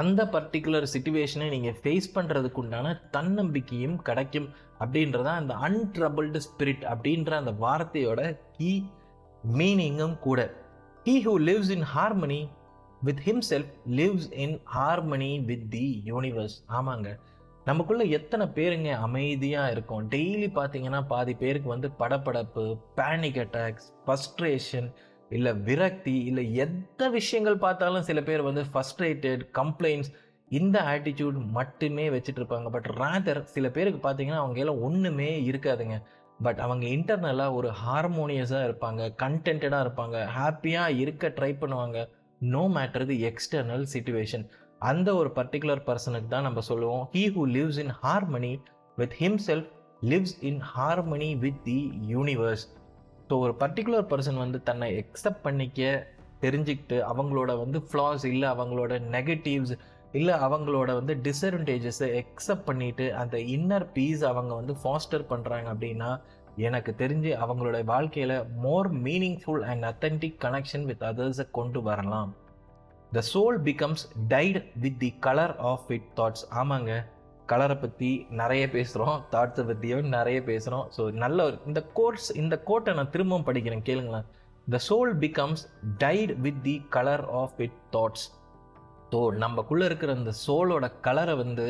அந்த 0.01 0.21
பர்டிகுலர் 0.33 0.87
சுச்சுவேஷனை 0.93 1.47
நீங்கள் 1.55 1.77
ஃபேஸ் 1.83 2.09
பண்ணுறதுக்கு 2.15 2.61
உண்டான 2.63 2.89
தன்னம்பிக்கையும் 3.11 3.97
கிடைக்கும் 4.09 4.49
அப்படின்றதான் 4.83 5.39
அந்த 5.43 5.55
அன்ட்ரபிள்டு 5.69 6.41
ஸ்பிரிட் 6.47 6.85
அப்படின்ற 6.93 7.31
அந்த 7.41 7.53
வார்த்தையோட 7.65 8.21
கீ 8.57 8.73
மீனிங்கும் 9.61 10.17
கூட. 10.27 10.41
He 11.07 11.15
who 11.27 11.35
lives 11.49 11.73
in 11.77 11.87
harmony 11.95 12.41
with 13.09 13.23
himself 13.29 13.73
lives 14.01 14.29
in 14.45 14.57
harmony 14.77 15.33
with 15.51 15.67
the 15.77 15.87
universe 16.13 16.59
ஆமாங்க. 16.79 17.09
நமக்குள்ளே 17.69 18.05
எத்தனை 18.17 18.45
பேருங்க 18.57 18.91
அமைதியாக 19.07 19.73
இருக்கும்? 19.75 20.05
டெய்லி 20.11 20.49
பார்த்தீங்கன்னா 20.59 21.01
பாதி 21.13 21.35
பேருக்கு 21.43 21.69
வந்து 21.75 21.89
படப்படப்பு 22.01 22.65
பேனிக் 22.99 23.41
அட்டாக்ஸ் 23.45 23.89
ஃபஸ்ட்ரேஷன் 24.07 24.89
இல்லை 25.37 25.53
விரக்தி 25.69 26.15
இல்லை 26.31 26.45
எந்த 26.65 27.09
விஷயங்கள் 27.17 27.63
பார்த்தாலும் 27.65 28.07
சில 28.09 28.19
பேர் 28.29 28.49
வந்து 28.49 28.63
ஃபஸ்ட்ரேட்டட் 28.75 29.43
கம்ப்ளைண்ட்ஸ் 29.59 30.13
இந்த 30.59 30.77
ஆட்டிடியூட் 30.93 31.39
மட்டுமே 31.57 32.05
வச்சுட்டு 32.15 32.41
இருப்பாங்க. 32.41 32.69
பட் 32.77 32.89
ரேதர் 33.01 33.41
சில 33.55 33.69
பேருக்கு 33.77 34.01
பார்த்தீங்கன்னா 34.07 34.41
அவங்க 34.43 34.61
எல்லாம் 34.65 34.85
ஒன்றுமே 34.89 35.31
இருக்காதுங்க. 35.51 35.97
பட் 36.47 36.61
அவங்க 36.67 36.85
இன்டர்னலாக 36.97 37.59
ஒரு 37.59 37.71
ஹார்மோனியஸாக 37.83 38.67
இருப்பாங்க 38.69 39.03
கண்டென்டாக 39.23 39.85
இருப்பாங்க 39.87 40.17
ஹாப்பியாக 40.39 40.99
இருக்க 41.03 41.33
ட்ரை 41.39 41.53
பண்ணுவாங்க. 41.63 41.99
No 42.55 42.65
matter 42.75 43.07
the 43.11 43.19
external 43.31 43.85
situation 43.95 44.45
அந்த 44.81 45.09
ஒரு 45.15 45.31
பர்டிகுலர் 45.39 45.83
பர்சனுக்கு 45.87 46.29
தான் 46.29 46.47
நம்ம 46.49 46.61
சொல்லுவோம். 46.61 47.05
He 47.15 47.23
who 47.35 47.43
lives 47.57 47.79
in 47.85 47.95
harmony 48.03 48.53
with 48.99 49.17
himself 49.47 49.69
lives 50.03 50.37
in 50.41 50.61
harmony 50.75 51.31
with 51.39 51.63
the 51.63 51.79
universe 52.07 52.65
so 53.31 53.39
ஒரு 53.39 53.55
பர்டிகுலர் 53.63 54.07
பர்சன் 54.13 54.39
வந்து 54.45 54.63
தன்னை 54.63 54.89
எக்ஸப்ட் 55.03 55.43
பண்ணிக்க 55.43 55.91
தெரிஞ்சுக்கிட்டு 56.43 56.99
அவங்களோட 57.13 57.53
வந்து 57.59 57.79
ஃப்ளாஸ் 57.87 58.25
இல்லை 58.25 58.49
அவங்களோட 58.49 58.99
நெகட்டிவ்ஸ் 59.17 59.75
இல்லை 60.13 60.35
அவங்களோட 60.47 60.91
வந்து 60.99 61.15
டிஸ்அட்வான்டேஜஸை 61.27 62.09
எக்ஸப்ட் 62.23 62.69
பண்ணிட்டு 62.69 63.07
அந்த 63.15 63.37
இன்னர் 63.57 63.87
பீஸ் 63.97 64.23
அவங்க 64.23 64.53
வந்து 64.55 64.75
ஃபாஸ்டர் 64.83 65.25
பண்ணுறாங்க 65.33 65.67
அப்படின்னா 65.75 66.11
எனக்கு 66.57 66.93
தெரிஞ்சு 67.03 67.31
அவங்களோட 67.45 67.85
வாழ்க்கையில் 67.85 68.37
more 68.65 68.89
meaningful 69.07 69.65
and 69.73 69.85
authentic 69.85 70.39
connection 70.45 70.87
with 70.91 71.05
அதர்ஸை 71.11 71.51
கொண்டு 71.51 71.83
வரலாம். 71.83 72.31
The 73.17 73.21
soul 73.33 73.59
becomes 73.67 74.03
dyed 74.33 74.59
with 74.83 74.99
the 75.03 75.09
colour 75.27 75.53
of 75.71 75.87
it 75.97 76.09
thoughts 76.19 76.43
ஆமாங்க. 76.61 76.93
கலரை 77.53 77.77
பற்றி 77.83 78.11
நிறைய 78.41 78.65
பேசுகிறோம் 78.75 79.19
தாட்ஸை 79.35 79.63
பற்றியும் 79.69 80.09
நிறைய 80.17 80.39
பேசுகிறோம் 80.49 80.87
ஸோ 80.97 81.03
நல்ல 81.23 81.39
ஒரு 81.49 81.57
இந்த 81.71 81.81
கோர்ஸ் 81.99 82.27
இந்த 82.43 82.55
கோட்டை 82.71 82.93
நான் 82.99 83.13
திரும்பவும் 83.15 83.47
படிக்கிறேன். 83.47 83.85
கேளுங்களேன். 83.89 84.27
The 84.75 84.81
soul 84.89 85.13
becomes 85.23 85.63
dyed 86.03 86.33
with 86.47 86.61
the 86.67 86.75
colour 86.97 87.25
of 87.43 87.61
it 87.67 87.79
thoughts 87.97 88.27
so 89.13 89.21
நம்மக்குள்ளே 89.45 89.87
இருக்கிற 89.91 90.13
அந்த 90.19 90.35
சோலோட 90.47 90.87
கலரை 91.07 91.37
வந்து 91.43 91.67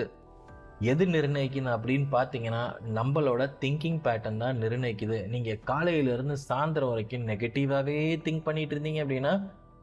எது 0.92 1.04
நிர்ணயிக்கணும் 1.14 1.74
அப்படின்னு 1.76 2.08
பார்த்தீங்கன்னா 2.16 2.64
நம்மளோட 2.98 3.42
திங்கிங் 3.62 4.00
பேட்டர்ன் 4.04 4.42
தான் 4.42 4.60
நிர்ணயிக்குது. 4.64 5.20
நீங்கள் 5.34 5.62
காலையிலேருந்து 5.70 6.36
சாயந்தரம் 6.48 6.92
வரைக்கும் 6.94 7.26
நெகட்டிவாகவே 7.30 7.96
திங்க் 8.26 8.46
பண்ணிகிட்டு 8.48 8.76
இருந்தீங்க 8.76 9.02
அப்படின்னா 9.04 9.34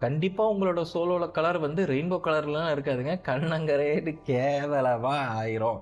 கண்டிப்பாக 0.05 0.53
உங்களோட 0.53 0.81
சோலோட 0.93 1.27
கலர் 1.37 1.59
வந்து 1.67 1.83
ரெயின்போ 1.93 2.17
கலர்லாம் 2.25 2.73
இருக்காதுங்க. 2.75 3.13
கண்ணங்கரேடு 3.29 4.13
கேவலமாக 4.31 5.29
ஆயிரும். 5.41 5.79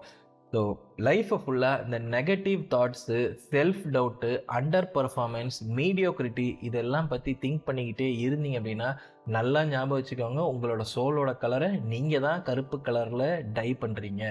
ஸோ 0.53 0.61
லைஃப்பை 1.05 1.37
ஃபுல்லாக 1.43 1.83
இந்த 1.85 1.97
negative 2.15 2.59
thoughts 2.73 3.19
self 3.51 3.85
doubt 3.95 4.31
underperformance 4.97 5.55
mediocrity 5.77 6.45
இதெல்லாம் 6.67 7.09
பற்றி 7.13 7.31
திங்க் 7.43 7.63
பண்ணிக்கிட்டே 7.69 8.09
இருந்தீங்க 8.25 8.59
அப்படின்னா 8.59 8.89
நல்லா 9.35 9.61
ஞாபகம் 9.71 9.97
வச்சுக்கோங்க. 9.99 10.41
உங்களோட 10.53 10.83
சோலோட 10.93 11.31
கலரை 11.43 11.69
நீங்கள் 11.93 12.25
தான் 12.27 12.43
கருப்பு 12.49 12.79
கலரில் 12.89 13.27
டை 13.57 13.69
பண்ணுறீங்க 13.83 14.25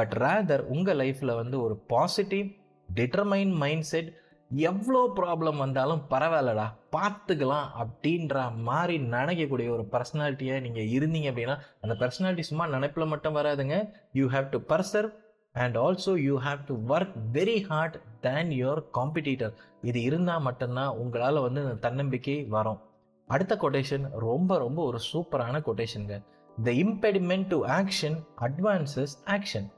பட் 0.00 0.12
ரேதர் 0.24 0.64
உங்கள் 0.74 1.00
லைஃப்பில் 1.02 1.38
வந்து 1.40 1.56
ஒரு 1.66 1.76
பாசிட்டிவ் 1.94 2.50
டிட்டர்மைன் 2.88 3.54
மைண்ட் 3.64 3.88
செட் 3.92 4.10
எவ்வளோ 4.52 5.00
ப்ராப்ளம் 5.18 5.56
வந்தாலும் 5.56 6.02
பரவாயில்லடா 6.10 6.66
பார்த்துக்கலாம் 6.96 7.68
அப்படின்ற 7.82 8.52
மாதிரி 8.62 8.98
நினைக்கக்கூடிய 8.98 9.68
ஒரு 9.70 9.84
பர்சனாலிட்டியை 9.92 10.60
நீங்கள் 10.60 10.90
இருந்தீங்க 10.96 11.28
அப்படின்னா 11.30 11.56
அந்த 11.80 11.94
பர்சனாலிட்டி 11.94 12.40
சும்மா 12.40 12.66
நினைப்பில் 12.66 13.06
மட்டும் 13.06 13.36
வராதுங்க. 13.36 13.76
You 14.12 14.26
have 14.26 14.48
to 14.50 14.58
pursue 14.72 15.08
and 15.54 15.76
also 15.76 16.12
you 16.26 16.34
have 16.46 16.60
to 16.66 16.74
work 16.88 17.14
very 17.32 17.66
hard 17.70 17.96
than 18.20 18.50
your 18.50 18.82
competitor 18.98 19.54
இது 19.82 20.02
இருந்தால் 20.02 20.40
மட்டும்தான் 20.40 20.96
உங்களால் 20.96 21.40
வந்து 21.40 21.62
இந்த 21.62 21.74
தன்னம்பிக்கை 21.74 22.46
வரும். 22.48 22.80
அடுத்த 23.28 23.56
கொட்டேஷன் 23.56 24.04
ரொம்ப 24.18 24.58
ரொம்ப 24.58 24.84
ஒரு 24.84 24.98
சூப்பரான 25.12 25.62
கொட்டேஷனுங்க 25.62 26.18
the 26.64 26.70
impediment 26.70 27.48
to 27.48 27.64
action 27.66 28.16
advances 28.38 29.14
action 29.26 29.68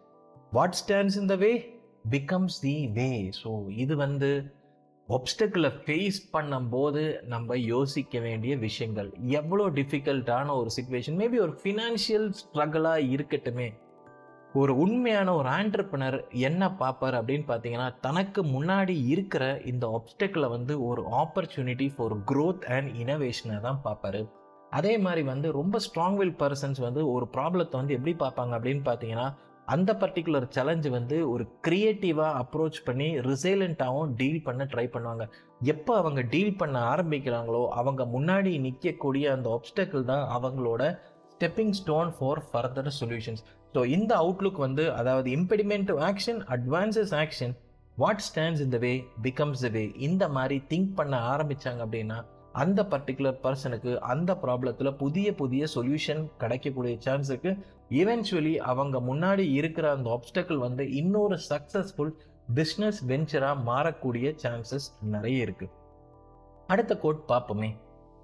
what 0.53 0.73
stands 0.73 1.19
in 1.23 1.27
the 1.27 1.35
way 1.35 1.53
becomes 2.11 2.61
the 2.61 2.89
way 2.93 3.31
so 3.45 3.67
இது 3.69 3.97
வந்து 3.97 4.31
ஒப்ஸ்டக்கிளை 5.09 5.71
ஃபேஸ் 5.85 6.19
பண்ணும்போது 6.33 7.23
நம்ம 7.27 7.57
யோசிக்க 7.57 8.19
வேண்டிய 8.19 8.57
விஷயங்கள். 8.57 9.15
எவ்வளோ 9.21 9.71
டிஃபிகல்ட்டான 9.71 10.55
ஒரு 10.57 10.71
சுச்சுவேஷன் 10.77 11.19
மேபி 11.23 11.39
ஒரு 11.39 11.59
ஃபினான்ஷியல் 11.63 12.29
ஸ்ட்ரகிளாக 12.41 13.09
இருக்கட்டுமே. 13.15 13.69
ஒரு 14.53 14.79
உண்மையான 14.79 15.35
ஒரு 15.35 15.49
ஆண்டர்பனர் 15.49 16.17
என்ன 16.31 16.73
பார்ப்பார் 16.73 17.15
அப்படின்னு 17.15 17.47
பார்த்தீங்கன்னா 17.49 17.95
தனக்கு 18.01 18.43
முன்னாடி 18.45 19.07
இருக்கிற 19.07 19.61
இந்த 19.65 19.87
ஒப்ஸ்டக்கிளை 19.89 20.49
வந்து 20.49 20.87
ஒரு 20.87 21.03
ஆப்பர்ச்சுனிட்டி 21.03 21.89
ஃபார் 21.97 22.17
க்ரோத் 22.33 22.65
அண்ட் 22.77 22.91
இனோவேஷனை 22.97 23.61
தான் 23.61 23.81
பார்ப்பாரு. 23.85 24.29
அதே 24.71 24.99
மாதிரி 24.99 25.23
வந்து 25.23 25.53
ரொம்ப 25.53 25.79
ஸ்ட்ராங் 25.79 26.15
வில் 26.15 26.39
பர்சன்ஸ் 26.39 26.81
வந்து 26.81 27.13
ஒரு 27.13 27.29
ப்ராப்ளத்தை 27.33 27.71
வந்து 27.71 27.95
எப்படி 27.95 28.15
பார்ப்பாங்க 28.15 28.53
அப்படின்னு 28.59 28.85
பார்த்தீங்கன்னா 28.85 29.29
அந்த 29.69 29.91
பர்டிகுலர் 30.03 30.47
சேலஞ்சு 30.55 30.91
வந்து 30.91 31.17
ஒரு 31.31 31.45
க்ரியேட்டிவாக 31.67 32.39
அப்ரோச் 32.43 32.79
பண்ணி 32.85 33.09
ரிசைலண்ட்டாகவும் 33.21 34.13
டீல் 34.17 34.43
பண்ண 34.43 34.63
ட்ரை 34.65 34.87
பண்ணுவாங்க. 34.95 35.25
எப்போ 35.73 35.93
அவங்க 35.97 36.21
டீல் 36.23 36.57
பண்ண 36.57 36.77
ஆரம்பிக்கிறாங்களோ 36.93 37.63
அவங்க 37.81 38.05
முன்னாடி 38.05 38.53
நிற்கக்கூடிய 38.67 39.27
அந்த 39.33 39.49
ஒப்ஸ்டக்கிள் 39.49 40.05
தான் 40.05 40.25
அவங்களோட 40.37 40.83
stepping 41.35 41.71
stone 41.71 42.11
for 42.19 42.43
further 42.51 42.91
solutions 43.01 43.45
so 43.75 43.83
இந்த 43.87 44.13
அவுட்லுக் 44.17 44.59
வந்து 44.59 44.93
அதாவது 44.93 45.31
impediment 45.31 45.89
to 45.89 45.97
action 46.01 46.41
advances 46.49 47.15
action 47.15 47.55
what 47.99 48.19
stands 48.19 48.61
இந்த 48.61 48.79
வே 48.79 48.93
பிகம்ஸ் 49.23 49.61
த 49.61 49.69
வே 49.69 49.83
இந்த 49.99 50.29
மாதிரி 50.29 50.57
திங்க் 50.71 50.95
பண்ண 50.95 51.17
ஆரம்பித்தாங்க 51.33 51.81
அப்படின்னா 51.87 52.19
அந்த 52.53 52.81
பர்டிகுலர் 52.83 53.39
பர்சனுக்கு 53.45 53.93
அந்த 53.99 54.33
ப்ராப்ளத்தில் 54.43 54.97
புதிய 54.97 55.35
புதிய 55.35 55.65
சொல்யூஷன் 55.75 56.23
கிடைக்கக்கூடிய 56.39 56.97
சான்ஸ் 57.01 57.31
ஈவென்ச்சுவலி 57.91 58.57
அவங்க 58.57 58.99
முன்னாடி 58.99 59.53
இருக்கிற 59.53 59.91
அந்த 59.91 60.21
ஆப்ஸ்டக்கிள் 60.21 60.57
வந்து 60.57 60.93
இன்னொரு 60.93 61.39
சக்ஸஸ்ஃபுல் 61.49 62.13
பிஸ்னஸ் 62.55 63.01
வெஞ்சராக 63.09 63.57
மாறக்கூடிய 63.67 64.37
சான்சஸ் 64.43 64.87
நிறைய 65.01 65.39
இருக்கு. 65.39 65.69
அடுத்த 66.67 66.99
கோட் 66.99 67.21
பார்ப்போமே. 67.29 67.77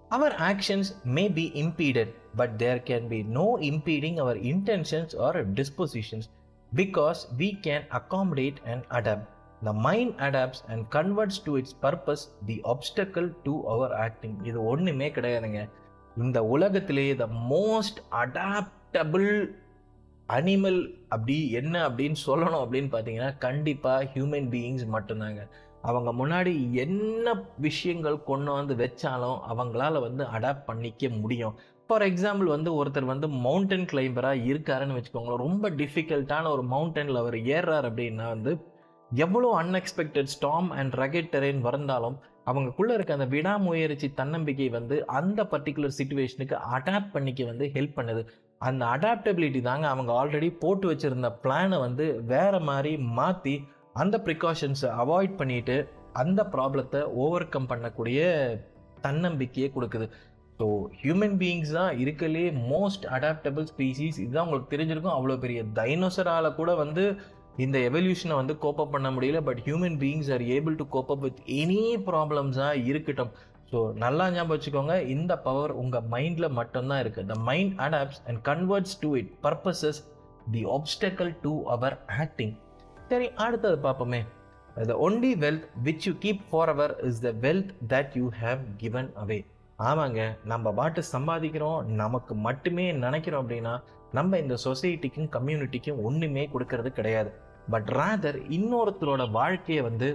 Our 0.08 0.34
actions 0.34 0.90
may 1.04 1.30
be 1.30 1.52
impeded 1.54 2.14
but 2.36 2.56
there 2.56 2.82
can 2.82 3.06
be 3.06 3.22
no 3.22 3.58
impeding 3.60 4.18
our 4.18 4.36
intentions 4.36 5.18
or 5.18 5.52
dispositions 5.52 6.28
because 6.76 7.20
we 7.38 7.48
can 7.66 7.86
accommodate 7.98 8.56
and 8.64 8.84
adapt 8.90 9.28
the 9.64 9.72
mind 9.72 10.20
adapts 10.20 10.64
and 10.68 10.84
converts 10.90 11.40
to 11.44 11.56
its 11.56 11.76
purpose 11.82 12.24
the 12.46 12.60
obstacle 12.64 13.32
to 13.42 13.68
our 13.68 13.92
acting 13.92 14.44
இது 14.44 14.64
ஒன்றுமே 14.64 15.10
கிடையாதுங்க. 15.10 15.68
இந்த 16.16 16.44
உலகத்திலேயே 16.44 17.16
the 17.16 17.26
most 17.26 18.00
adapt 18.10 18.78
double 18.92 19.58
animal 20.28 20.94
அப்படி 21.08 21.50
என்ன 21.50 21.88
அப்படின்னு 21.88 22.14
சொல்லணும் 22.26 22.62
அப்படின்னு 22.64 22.90
பார்த்தீங்கன்னா 22.92 23.38
கண்டிப்பாக 23.38 24.10
ஹியூமன் 24.14 24.48
பீயிங்ஸ் 24.50 24.84
மட்டும்தாங்க. 24.92 25.48
அவங்க 25.82 26.26
முன்னாடி 26.26 26.70
என்ன 26.70 27.44
விஷயங்கள் 27.58 28.22
கொண்டு 28.22 28.52
வந்து 28.52 28.74
வச்சாலும் 28.74 29.38
அவங்களால 29.48 30.00
வந்து 30.00 30.24
அடாப்ட் 30.24 30.64
பண்ணிக்க 30.64 31.08
முடியும். 31.08 31.54
ஃபார் 31.86 32.02
எக்ஸாம்பிள் 32.02 32.44
வந்து 32.44 32.84
ஒருத்தர் 32.84 33.04
வந்து 33.04 33.28
மவுண்டன் 33.28 33.84
கிளைம்பராக 33.84 34.44
இருக்காருன்னு 34.50 34.96
வச்சுக்கோங்களேன். 34.96 35.44
ரொம்ப 35.46 35.70
டிஃபிகல்ட்டான 35.70 36.50
ஒரு 36.50 36.62
மவுண்டனில் 36.62 37.16
அவர் 37.16 37.34
ஏறுறார் 37.34 37.88
அப்படின்னா 37.90 38.28
வந்து 38.28 38.68
எவ்வளோ 39.12 39.62
unexpected 39.62 40.32
storm 40.34 40.70
and 40.70 40.92
rugged 40.92 41.36
terrain 41.36 41.60
வந்தாலும் 41.60 42.18
அவங்களுக்குள்ள 42.46 42.94
இருக்க 42.94 43.12
அந்த 43.12 43.24
விடாமுயற்சி 43.24 44.14
தன்னம்பிக்கை 44.14 44.68
வந்து 44.68 45.06
அந்த 45.06 45.42
பர்டிகுலர் 45.42 45.98
சுச்சுவேஷனுக்கு 45.98 46.56
அடாப்ட் 46.76 47.12
பண்ணிக்க 47.12 47.44
வந்து 47.44 47.70
ஹெல்ப் 47.74 47.96
பண்ணுது. 47.96 48.26
அந்த 48.60 48.82
அடாப்டபிலிட்டி 48.94 49.60
தாங்க 49.68 49.86
அவங்க 49.94 50.10
ஆல்ரெடி 50.20 50.48
போட்டு 50.62 50.86
வச்சிருந்த 50.90 51.28
பிளானை 51.44 51.76
வந்து 51.86 52.06
வேறு 52.32 52.60
மாதிரி 52.70 52.92
மாற்றி 53.18 53.54
அந்த 54.02 54.16
ப்ரிகாஷன்ஸை 54.26 54.90
அவாய்ட் 55.02 55.38
பண்ணிட்டு 55.40 55.76
அந்த 56.22 56.40
ப்ராப்ளத்தை 56.54 57.00
ஓவர் 57.22 57.50
கம் 57.54 57.70
பண்ணக்கூடிய 57.72 58.20
தன்னம்பிக்கையை 59.04 59.68
கொடுக்குது. 59.76 60.06
ஸோ 60.58 60.66
ஹியூமன் 61.02 61.36
பீயிங்ஸ் 61.40 61.74
தான் 61.78 61.92
இருக்கலே 62.02 62.46
மோஸ்ட் 62.72 63.04
அடாப்டபிள் 63.16 63.66
ஸ்பீசிஸ் 63.72 64.18
இதுதான் 64.24 64.46
உங்களுக்கு 64.46 64.72
தெரிஞ்சிருக்கும். 64.74 65.16
அவ்வளோ 65.18 65.36
பெரிய 65.44 65.60
டைனோசரால் 65.78 66.56
கூட 66.58 66.70
வந்து 66.82 67.04
இந்த 67.64 67.76
எவல்யூஷனை 67.90 68.34
வந்து 68.40 68.54
கோப்பப் 68.64 68.92
பண்ண 68.94 69.08
முடியல. 69.14 69.38
But 69.48 69.62
human 69.66 69.96
beings 70.02 70.30
are 70.36 70.44
able 70.56 70.76
to 70.80 70.86
cope up 70.96 71.24
with 71.26 71.40
any 71.62 71.80
ப்ராப்ளம்ஸாக 72.08 72.84
இருக்கட்டும். 72.90 73.32
ஸோ 73.72 73.80
நல்லா 73.94 74.24
ஞாபகம் 74.30 74.52
வச்சுக்கோங்க 74.52 74.94
இந்த 75.06 75.32
பவர் 75.38 75.72
உங்கள் 75.72 76.06
மைண்டில் 76.10 76.48
மட்டும்தான் 76.50 77.00
இருக்குது 77.02 77.26
the 77.26 77.36
mind 77.40 77.74
adapts 77.80 78.20
and 78.26 78.40
converts 78.42 78.96
to 79.00 79.16
it 79.16 79.30
purposes 79.42 80.00
the 80.50 80.62
obstacle 80.76 81.32
to 81.42 81.52
our 81.66 81.96
acting 82.18 82.54
சரி 83.08 83.28
அடுத்தது 83.34 83.76
பார்ப்போமே. 83.82 84.20
The 84.86 84.96
only 84.98 85.30
wealth 85.38 85.66
which 85.82 86.04
you 86.06 86.12
keep 86.18 86.42
forever 86.68 86.92
is 87.04 87.20
the 87.20 87.32
wealth 87.44 87.72
that 87.88 88.12
you 88.14 88.26
have 88.42 88.60
given 88.76 89.10
away 89.14 89.38
ஆமாங்க 89.78 90.20
நம்ம 90.44 90.72
பாட்டு 90.72 91.02
சம்பாதிக்கிறோம் 91.12 91.84
நமக்கு 91.84 92.34
மட்டுமே 92.46 92.92
நினைக்கிறோம் 92.92 93.42
அப்படின்னா 93.42 93.74
நம்ம 94.12 94.38
இந்த 94.38 94.54
சொசைட்டிக்கும் 94.64 95.30
கம்யூனிட்டிக்கும் 95.36 96.02
ஒன்றுமே 96.04 96.48
கொடுக்கறது 96.52 96.90
கிடையாது. 96.92 97.30
பட் 97.68 97.88
ரேதர் 97.98 98.38
இன்னொருத்தரோட 98.48 99.30
வாழ்க்கையை 99.30 99.82
வந்து 99.82 100.08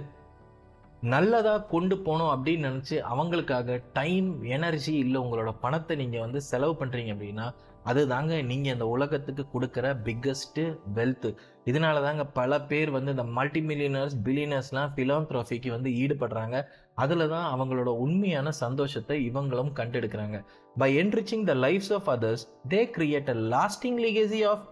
நல்லதாக 1.12 1.64
கொண்டு 1.72 1.94
போகணும் 2.06 2.32
அப்படின்னு 2.34 2.68
நினச்சி 2.68 2.96
அவங்களுக்காக 3.12 3.78
டைம் 3.92 4.28
எனர்ஜி 4.56 4.92
இல்லை 5.04 5.18
உங்களோட 5.24 5.50
பணத்தை 5.64 5.94
நீங்கள் 5.96 6.24
வந்து 6.24 6.40
செலவு 6.50 6.74
பண்ணுறீங்க 6.80 7.12
அப்படின்னா 7.14 7.46
அது 7.90 8.02
தாங்க 8.12 8.36
நீங்கள் 8.50 8.74
இந்த 8.74 8.86
உலகத்துக்கு 8.94 9.42
கொடுக்குற 9.52 9.86
பிக்கஸ்ட்டு 10.06 10.62
வெல்த்து 10.96 11.30
இதனால 11.66 12.00
தாங்க 12.06 12.24
பல 12.38 12.58
பேர் 12.70 12.90
வந்து 12.96 13.12
இந்த 13.14 13.26
மல்டி 13.38 13.60
மில்லியனர்ஸ் 13.68 14.16
பில்லியனர்ஸ்லாம் 14.26 14.92
ஃபிலாந்த்ராஃபிக்கு 14.94 15.70
வந்து 15.76 15.90
ஈடுபடுறாங்க. 16.02 16.56
அதில் 16.94 17.30
தான் 17.34 17.46
அவங்களோட 17.54 17.90
உண்மையான 18.04 18.48
சந்தோஷத்தை 18.64 19.16
இவங்களும் 19.28 19.72
கண்டெடுக்கிறாங்க. 19.80 20.38
By 20.76 20.90
enriching 21.02 21.46
the 21.50 21.54
lives 21.66 21.92
of 21.98 22.10
others 22.16 22.44
they 22.74 22.82
create 22.98 23.30
a 23.34 23.38
lasting 23.54 24.00
legacy 24.06 24.40
of 24.52 24.64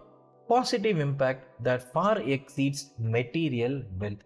positive 0.47 0.99
impact 1.07 1.45
that 1.67 1.85
far 1.91 2.21
exceeds 2.37 2.85
material 3.17 3.77
wealth 4.03 4.25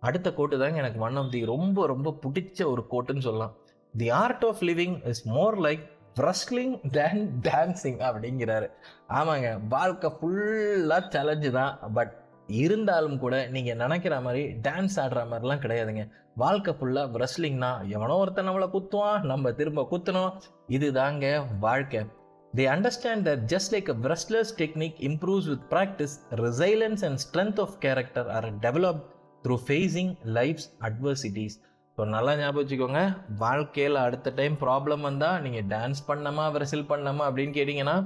அடுத்த 0.00 0.32
கோட்டு 0.32 0.58
தாங்க 0.58 0.76
எனக்கு 0.76 1.00
ஒன் 1.00 1.16
ஆஃப் 1.16 1.30
தி 1.30 1.44
ரொம்ப 1.44 1.86
ரொம்ப 1.86 2.18
பிடிச்ச 2.26 2.64
ஒரு 2.64 2.86
கோட்டுன்னு 2.90 3.20
சொல்லலாம். 3.20 3.56
The 3.96 4.10
art 4.10 4.44
of 4.44 4.60
living 4.60 5.06
is 5.06 5.26
more 5.26 5.58
like 5.58 5.96
wrestling 6.16 6.90
than 6.90 7.40
dancing 7.42 8.00
அப்படிங்கிறாரு. 8.02 8.70
ஆமாங்க 9.08 9.60
வாழ்க்கை 9.68 10.10
ஃபுல்லாக 10.10 11.08
சேலஞ்சு 11.14 11.50
தான். 11.50 11.78
பட் 11.94 12.16
இருந்தாலும் 12.46 13.18
கூட 13.18 13.46
நீங்கள் 13.46 13.76
நினைக்கிற 13.76 14.20
மாதிரி 14.20 14.46
டான்ஸ் 14.46 14.96
ஆடுற 14.96 15.26
மாதிரிலாம் 15.32 15.62
கிடையாதுங்க. 15.64 16.08
வாழ்க்கை 16.34 16.74
ஃபுல்லாக 16.74 17.10
wrestling 17.10 17.88
எவனோ 17.88 18.16
ஒருத்தன் 18.16 18.48
நம்மளை 18.48 18.68
குத்துவான் 18.72 19.22
நம்ம 19.22 19.52
திரும்ப 19.52 19.88
குத்தணும். 19.90 20.32
இது 20.66 20.92
தாங்க 20.92 21.44
வாழ்க்கை. 21.60 22.06
The 22.54 22.66
understand 22.66 23.26
that 23.28 23.42
just 23.46 23.70
like 23.70 23.88
a 23.88 23.94
wrestler's 23.94 24.58
technique 24.58 24.98
improves 25.00 25.48
with 25.48 25.66
practice 25.70 26.34
resilience 26.34 27.04
and 27.04 27.20
strength 27.24 27.60
of 27.60 27.74
character 27.78 28.30
are 28.30 28.58
develop 28.58 29.02
through 29.44 29.56
facing 29.66 30.12
life's 30.38 30.68
adversities 30.88 31.56
so 31.98 32.04
நல்லா 32.14 32.32
ஞாபகம் 32.40 32.60
வச்சுக்கோங்க. 32.62 33.00
வாழ்க்கையில் 33.42 33.96
அடுத்த 34.04 34.32
டைம் 34.40 34.56
ப்ராப்ளம் 34.64 35.02
வந்தால் 35.08 35.40
நீங்கள் 35.44 35.66
டான்ஸ் 35.74 36.00
பண்ணமா 36.08 36.44
விரசில் 36.56 36.88
பண்ணமா 36.90 37.24
அப்படின்னு 37.28 37.54
கேட்டிங்கன்னா 37.56 37.96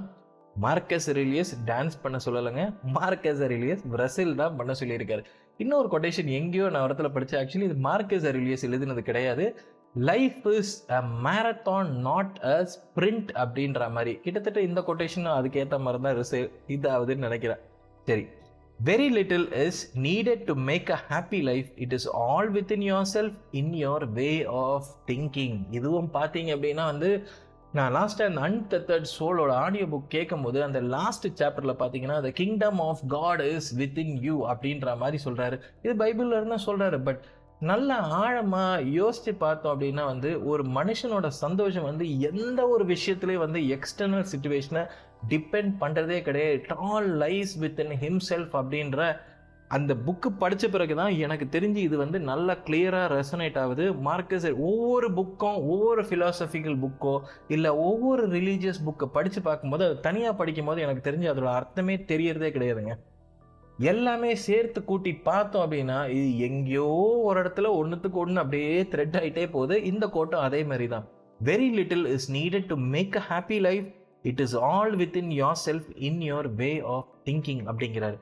மார்க்கஸ் 0.65 1.09
ரிலியஸ் 1.19 1.53
டான்ஸ் 1.71 1.97
பண்ண 2.05 2.17
சொல்லலைங்க. 2.25 2.65
மார்க்கஸ் 2.97 3.43
ரிலியஸ் 3.53 3.83
பிரசில் 3.95 4.35
தான் 4.41 4.57
பண்ண 4.59 4.73
சொல்லியிருக்காரு. 4.81 5.23
இன்னொரு 5.63 5.89
கொட்டேஷன் 5.95 6.31
எங்கேயோ 6.39 6.67
நான் 6.75 6.87
இடத்துல 6.89 7.09
படித்தேன் 7.15 7.41
ஆக்சுவலி 7.43 7.69
இது 7.71 7.77
மார்க்கஸ் 7.89 8.27
ரிலியஸ் 8.39 8.67
எழுதுனது 8.69 9.03
கிடையாது. 9.09 9.47
Life 10.11 10.45
is 10.59 10.75
a 10.99 11.01
marathon 11.27 11.89
not 12.09 12.37
a 12.53 12.57
sprint 12.75 13.31
அப்படின்ற 13.43 13.91
மாதிரி. 13.97 14.15
கிட்டத்தட்ட 14.27 14.61
இந்த 14.69 14.83
கொட்டேஷன் 14.91 15.35
அதுக்கேற்ற 15.39 15.79
மாதிரி 15.87 16.03
தான் 16.07 16.17
ரிசே 16.21 16.41
இதாகுதுன்னு 16.77 17.27
நினைக்கிறேன். 17.29 17.61
சரி. 18.11 18.25
Very 18.83 19.07
little 19.11 19.47
is 19.63 19.81
needed 20.03 20.45
to 20.45 20.55
make 20.69 20.91
a 20.91 20.99
happy 21.09 21.41
life 21.43 21.69
it 21.77 21.93
is 21.93 22.07
all 22.23 22.49
within 22.71 22.85
yourself 23.11 23.37
in 23.53 23.75
your 23.81 24.05
way 24.15 24.31
of 24.63 24.89
thinking 25.07 25.59
இதுவும் 25.71 26.09
பார்த்தீங்க 26.15 26.51
அப்படின்னா 26.55 26.85
வந்து 26.85 27.11
நான் 27.75 27.93
லாஸ்ட்டாக 27.93 28.31
அந்த 28.31 28.41
அன்தர்ட் 28.47 29.11
சோலோட 29.13 29.53
ஆடியோ 29.59 29.85
புக் 29.87 30.09
கேட்கும்போது 30.09 30.59
அந்த 30.63 30.81
லாஸ்ட் 30.89 31.29
சாப்டரில் 31.41 31.75
பார்த்தீங்கன்னா 31.75 32.19
the 32.21 32.33
kingdom 32.37 32.81
of 32.81 33.05
God 33.09 33.43
is 33.49 33.71
within 34.05 34.17
you 34.23 34.35
அப்படின்ற 34.49 34.97
மாதிரி 34.97 35.21
சொல்கிறாரு 35.25 35.59
இது 35.83 35.95
பைபிளில் 36.03 36.37
இருந்தால் 36.37 36.67
சொல்கிறாரு 36.67 37.01
பட் 37.03 37.23
நல்ல 37.63 37.97
ஆழமாக 38.19 38.85
யோசித்து 38.93 39.33
பார்த்தோம் 39.37 39.73
அப்படின்னா 39.73 40.05
வந்து 40.07 40.31
ஒரு 40.47 40.63
மனுஷனோட 40.73 41.27
சந்தோஷம் 41.39 41.89
வந்து 41.91 42.07
எந்த 42.29 42.61
ஒரு 42.69 42.85
விஷயத்துலேயும் 42.87 43.45
வந்து 43.45 43.61
எக்ஸ்டர்னல் 43.69 44.29
சுச்சுவேஷனை 44.33 44.83
டிபெண்ட் 45.31 45.75
பண்ணுறதே 45.83 46.19
கிடையாது. 46.29 46.57
It 46.61 46.75
all 46.89 47.11
lies 47.23 47.53
within 47.85 47.95
himself 48.05 48.55
அப்படின்ற 48.61 49.01
அந்த 49.77 49.93
புக்கு 50.07 50.29
படித்த 50.41 50.65
பிறகு 50.73 50.95
தான் 50.99 51.15
எனக்கு 51.25 51.47
தெரிஞ்சு 51.55 51.81
இது 51.89 51.97
வந்து 52.01 52.19
நல்லா 52.31 52.55
கிளியராக 52.67 53.07
ரெசனேட் 53.15 53.57
ஆகுது. 53.61 53.85
மார்க்கஸ் 54.09 54.47
ஒவ்வொரு 54.71 55.09
புக்கும் 55.19 55.59
ஒவ்வொரு 55.73 56.03
ஃபிலாசபிக்கல் 56.09 56.77
புக்கோ 56.83 57.15
இல்லை 57.55 57.71
ஒவ்வொரு 57.87 58.25
ரிலீஜியஸ் 58.35 58.83
புக்கை 58.89 59.07
படித்து 59.17 59.43
பார்க்கும்போது 59.47 59.87
அது 59.87 59.97
தனியாக 60.09 60.35
படிக்கும் 60.41 60.69
போது 60.71 60.85
எனக்கு 60.87 61.07
தெரிஞ்சு 61.09 61.31
அதோட 61.33 61.51
அர்த்தமே 61.61 61.97
தெரியறதே 62.13 62.51
கிடையாதுங்க. 62.57 62.95
எல்லாமே 63.93 64.33
சேர்த்து 64.47 64.81
கூட்டி 64.91 65.13
பார்த்தோம் 65.29 65.65
அப்படின்னா 65.65 65.99
இது 66.17 66.29
எங்கேயோ 66.49 66.91
ஒரு 67.29 67.37
இடத்துல 67.43 67.71
ஒன்றுத்துக்கு 67.81 68.19
ஒன்று 68.25 68.43
அப்படியே 68.43 68.75
த்ரெட் 68.93 69.19
ஆகிட்டே 69.21 69.45
போகுது. 69.57 69.77
இந்த 69.91 70.05
கோட்டம் 70.17 70.47
அதே 70.49 70.63
மாதிரி 70.73 70.89
தான் 70.95 71.07
very 71.41 71.69
little 71.79 72.07
is 72.15 72.29
needed 72.39 72.71
to 72.73 72.77
make 72.95 73.17
a 73.21 73.25
happy 73.31 73.61
life 73.69 73.89
it 74.23 74.41
is 74.41 74.57
all 74.57 74.95
within 74.97 75.31
yourself 75.67 75.89
in 76.09 76.21
your 76.21 76.49
way 76.55 76.71
of 76.97 77.09
thinking 77.25 77.63
அப்படிங்கிறாரு. 77.71 78.19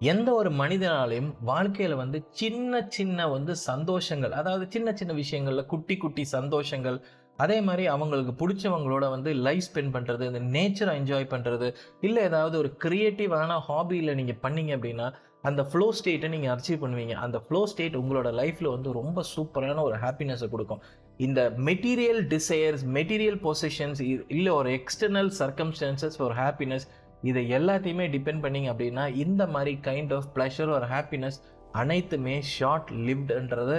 எந்த 0.00 0.28
ஒரு 0.34 0.50
மனிதனாலையும் 0.50 1.32
வாழ்க்கையில் 1.40 1.94
வந்து 1.94 2.18
சின்ன 2.30 2.80
சின்ன 2.88 3.28
வந்து 3.28 3.52
சந்தோஷங்கள் 3.66 4.32
அதாவது 4.32 4.64
சின்ன 4.68 4.92
சின்ன 4.92 5.12
விஷயங்களில் 5.12 5.66
குட்டி 5.66 5.96
குட்டி 5.96 6.24
சந்தோஷங்கள் 6.32 6.98
அதே 7.36 7.60
மாதிரி 7.60 7.84
அவங்களுக்கு 7.86 8.32
பிடிச்சவங்களோட 8.40 9.04
வந்து 9.10 9.30
லைஃப் 9.34 9.68
ஸ்பெண்ட் 9.68 9.94
பண்ணுறது 9.94 10.24
இந்த 10.30 10.40
நேச்சரை 10.56 10.94
என்ஜாய் 11.00 11.32
பண்ணுறது 11.34 11.68
இல்லை 12.00 12.22
ஏதாவது 12.22 12.58
ஒரு 12.58 12.70
க்ரியேட்டிவான 12.84 13.60
ஹாபியில் 13.68 14.14
நீங்கள் 14.14 14.40
பண்ணீங்க 14.42 14.72
அப்படின்னா 14.76 15.06
அந்த 15.48 15.60
ஃப்ளோ 15.70 15.86
ஸ்டேட்டை 15.98 16.28
நீங்கள் 16.34 16.52
அச்சீவ் 16.54 16.82
பண்ணுவீங்க. 16.82 17.14
அந்த 17.26 17.38
ஃப்ளோ 17.44 17.60
ஸ்டேட் 17.66 17.96
உங்களோட 17.96 18.28
லைஃப்பில் 18.40 18.74
வந்து 18.74 18.90
ரொம்ப 18.92 19.22
சூப்பரான 19.34 19.82
ஒரு 19.88 19.96
ஹாப்பினஸை 20.04 20.48
கொடுக்கும். 20.48 20.82
இந்த 21.26 21.40
மெட்டீரியல் 21.68 22.20
டிசையர்ஸ் 22.34 22.82
மெட்டீரியல் 22.96 23.38
பொசிஷன்ஸ் 23.46 24.00
இல்லை 24.36 24.52
ஒரு 24.52 24.70
எக்ஸ்டர்னல் 24.78 25.30
சர்க்கம்ஸ்டான்சஸ் 25.40 26.18
ஒரு 26.26 26.34
ஹாப்பினஸ் 26.34 26.86
இதை 27.22 27.42
எல்லாத்தையுமே 27.52 28.06
டிபெண்ட் 28.14 28.42
பண்ணிங்க 28.44 28.68
அப்படின்னா 28.72 29.04
இந்த 29.24 29.42
மாதிரி 29.46 29.72
கைண்ட் 29.88 30.12
ஆஃப் 30.18 30.28
ப்ளஷர் 30.36 30.72
ஒரு 30.76 30.86
ஹாப்பினஸ் 30.86 31.38
அனைத்துமே 31.82 32.36
ஷார்ட் 32.56 32.90
லிவ்டுன்றது 33.08 33.78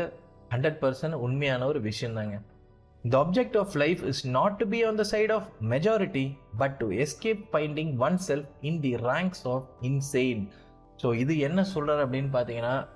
ஹண்ட்ரட் 0.50 0.80
பர்சன்ட் 0.84 1.18
உண்மையான 1.28 1.66
ஒரு 1.66 1.82
விஷயம் 1.82 2.18
தாங்க 2.20 2.38
the 3.04 3.16
object 3.24 3.58
of 3.58 3.74
life 3.84 4.04
is 4.12 4.22
not 4.38 4.58
to 4.58 4.66
be 4.68 4.80
on 4.90 5.00
the 5.02 5.06
side 5.14 5.32
of 5.32 5.48
majority 5.74 6.26
but 6.58 6.76
to 6.82 6.88
escape 7.06 7.44
finding 7.54 7.94
oneself 8.28 8.52
in 8.62 8.80
the 8.80 8.94
ranks 9.10 9.44
of 9.56 9.66
insane. 9.90 10.44
So 11.04 11.14
இது 11.14 11.38
என்ன 11.38 11.64
சொல்கிறார் 11.64 12.10
அப்படின்னு 12.10 12.30
பார்த்தீங்கன்னா 12.34 12.88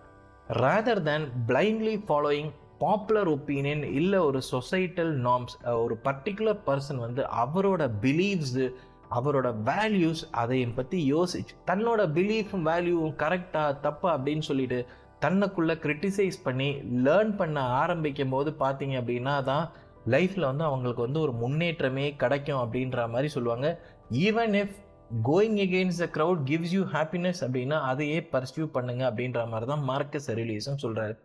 rather 0.47 1.03
than 1.03 1.27
blindly 1.47 2.03
following 2.07 2.51
popular 2.79 3.27
opinion 3.27 3.83
இல்லை 3.83 4.19
ஒரு 4.19 4.41
சொசைட்டல் 4.51 5.13
நார்ம்ஸ் 5.17 5.75
ஒரு 5.77 5.99
particular 6.03 6.59
person 6.65 6.95
வந்து 6.95 7.23
அவரோட 7.23 7.91
பிலீவ்ஸு 8.01 8.73
அவரோட 9.09 9.55
வேல்யூஸ் 9.63 10.23
அதை 10.31 10.67
பற்றி 10.67 11.13
யோசிச்சு 11.13 11.53
தன்னோட 11.65 12.01
பிலீஃபும் 12.13 12.65
வேல்யூவும் 12.65 13.15
கரெக்டாக 13.15 13.79
தப்பா 13.79 14.17
அப்படின்னு 14.17 14.39
சொல்லிட்டு 14.39 14.85
தன்னைக்குள்ளே 15.21 15.75
கிரிட்டிசைஸ் 15.75 16.37
பண்ணி 16.43 16.81
லேர்ன் 17.03 17.35
பண்ண 17.35 17.59
ஆரம்பிக்கும் 17.59 18.29
போது 18.29 18.51
பார்த்தீங்க 18.51 18.95
அப்படின்னா 19.01 19.43
தான் 19.43 19.69
லைஃப்பில் 20.05 20.45
வந்து 20.45 20.63
அவங்களுக்கு 20.63 21.01
வந்து 21.01 21.19
ஒரு 21.19 21.31
முன்னேற்றமே 21.31 22.15
கிடைக்கும் 22.15 22.61
அப்படின்ற 22.63 23.09
மாதிரி 23.09 23.27
சொல்லுவாங்க. 23.27 23.79
Even 24.11 24.53
if 24.53 24.75
going 25.23 25.57
against 25.65 26.01
the 26.03 26.07
crowd 26.17 26.41
gives 26.49 26.73
you 26.77 26.83
happiness 26.95 27.41
அப்படின்னா 27.45 27.77
அதையே 27.91 28.19
பர்சியூ 28.31 28.65
பண்ணுங்க 28.77 29.03
அப்படின்ற 29.09 29.47
மாதிரி 29.47 29.67
தான் 29.71 29.83
மார்க்கஸ் 29.91 30.29
ரிலீஸும் 30.39 30.81
சொல்கிறாரு 30.83 31.15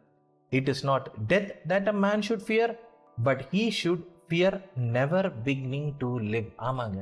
it 0.53 0.69
is 0.69 0.85
not 0.85 1.09
death 1.29 1.51
that 1.73 1.89
a 1.89 1.97
man 2.07 2.25
should 2.29 2.47
fear 2.49 2.73
but 3.23 3.43
he 3.53 3.65
should 3.83 4.07
fear 4.29 4.57
never 4.75 5.29
beginning 5.45 5.91
to 5.99 6.19
live 6.35 6.49
ஆமாங்க. 6.69 7.01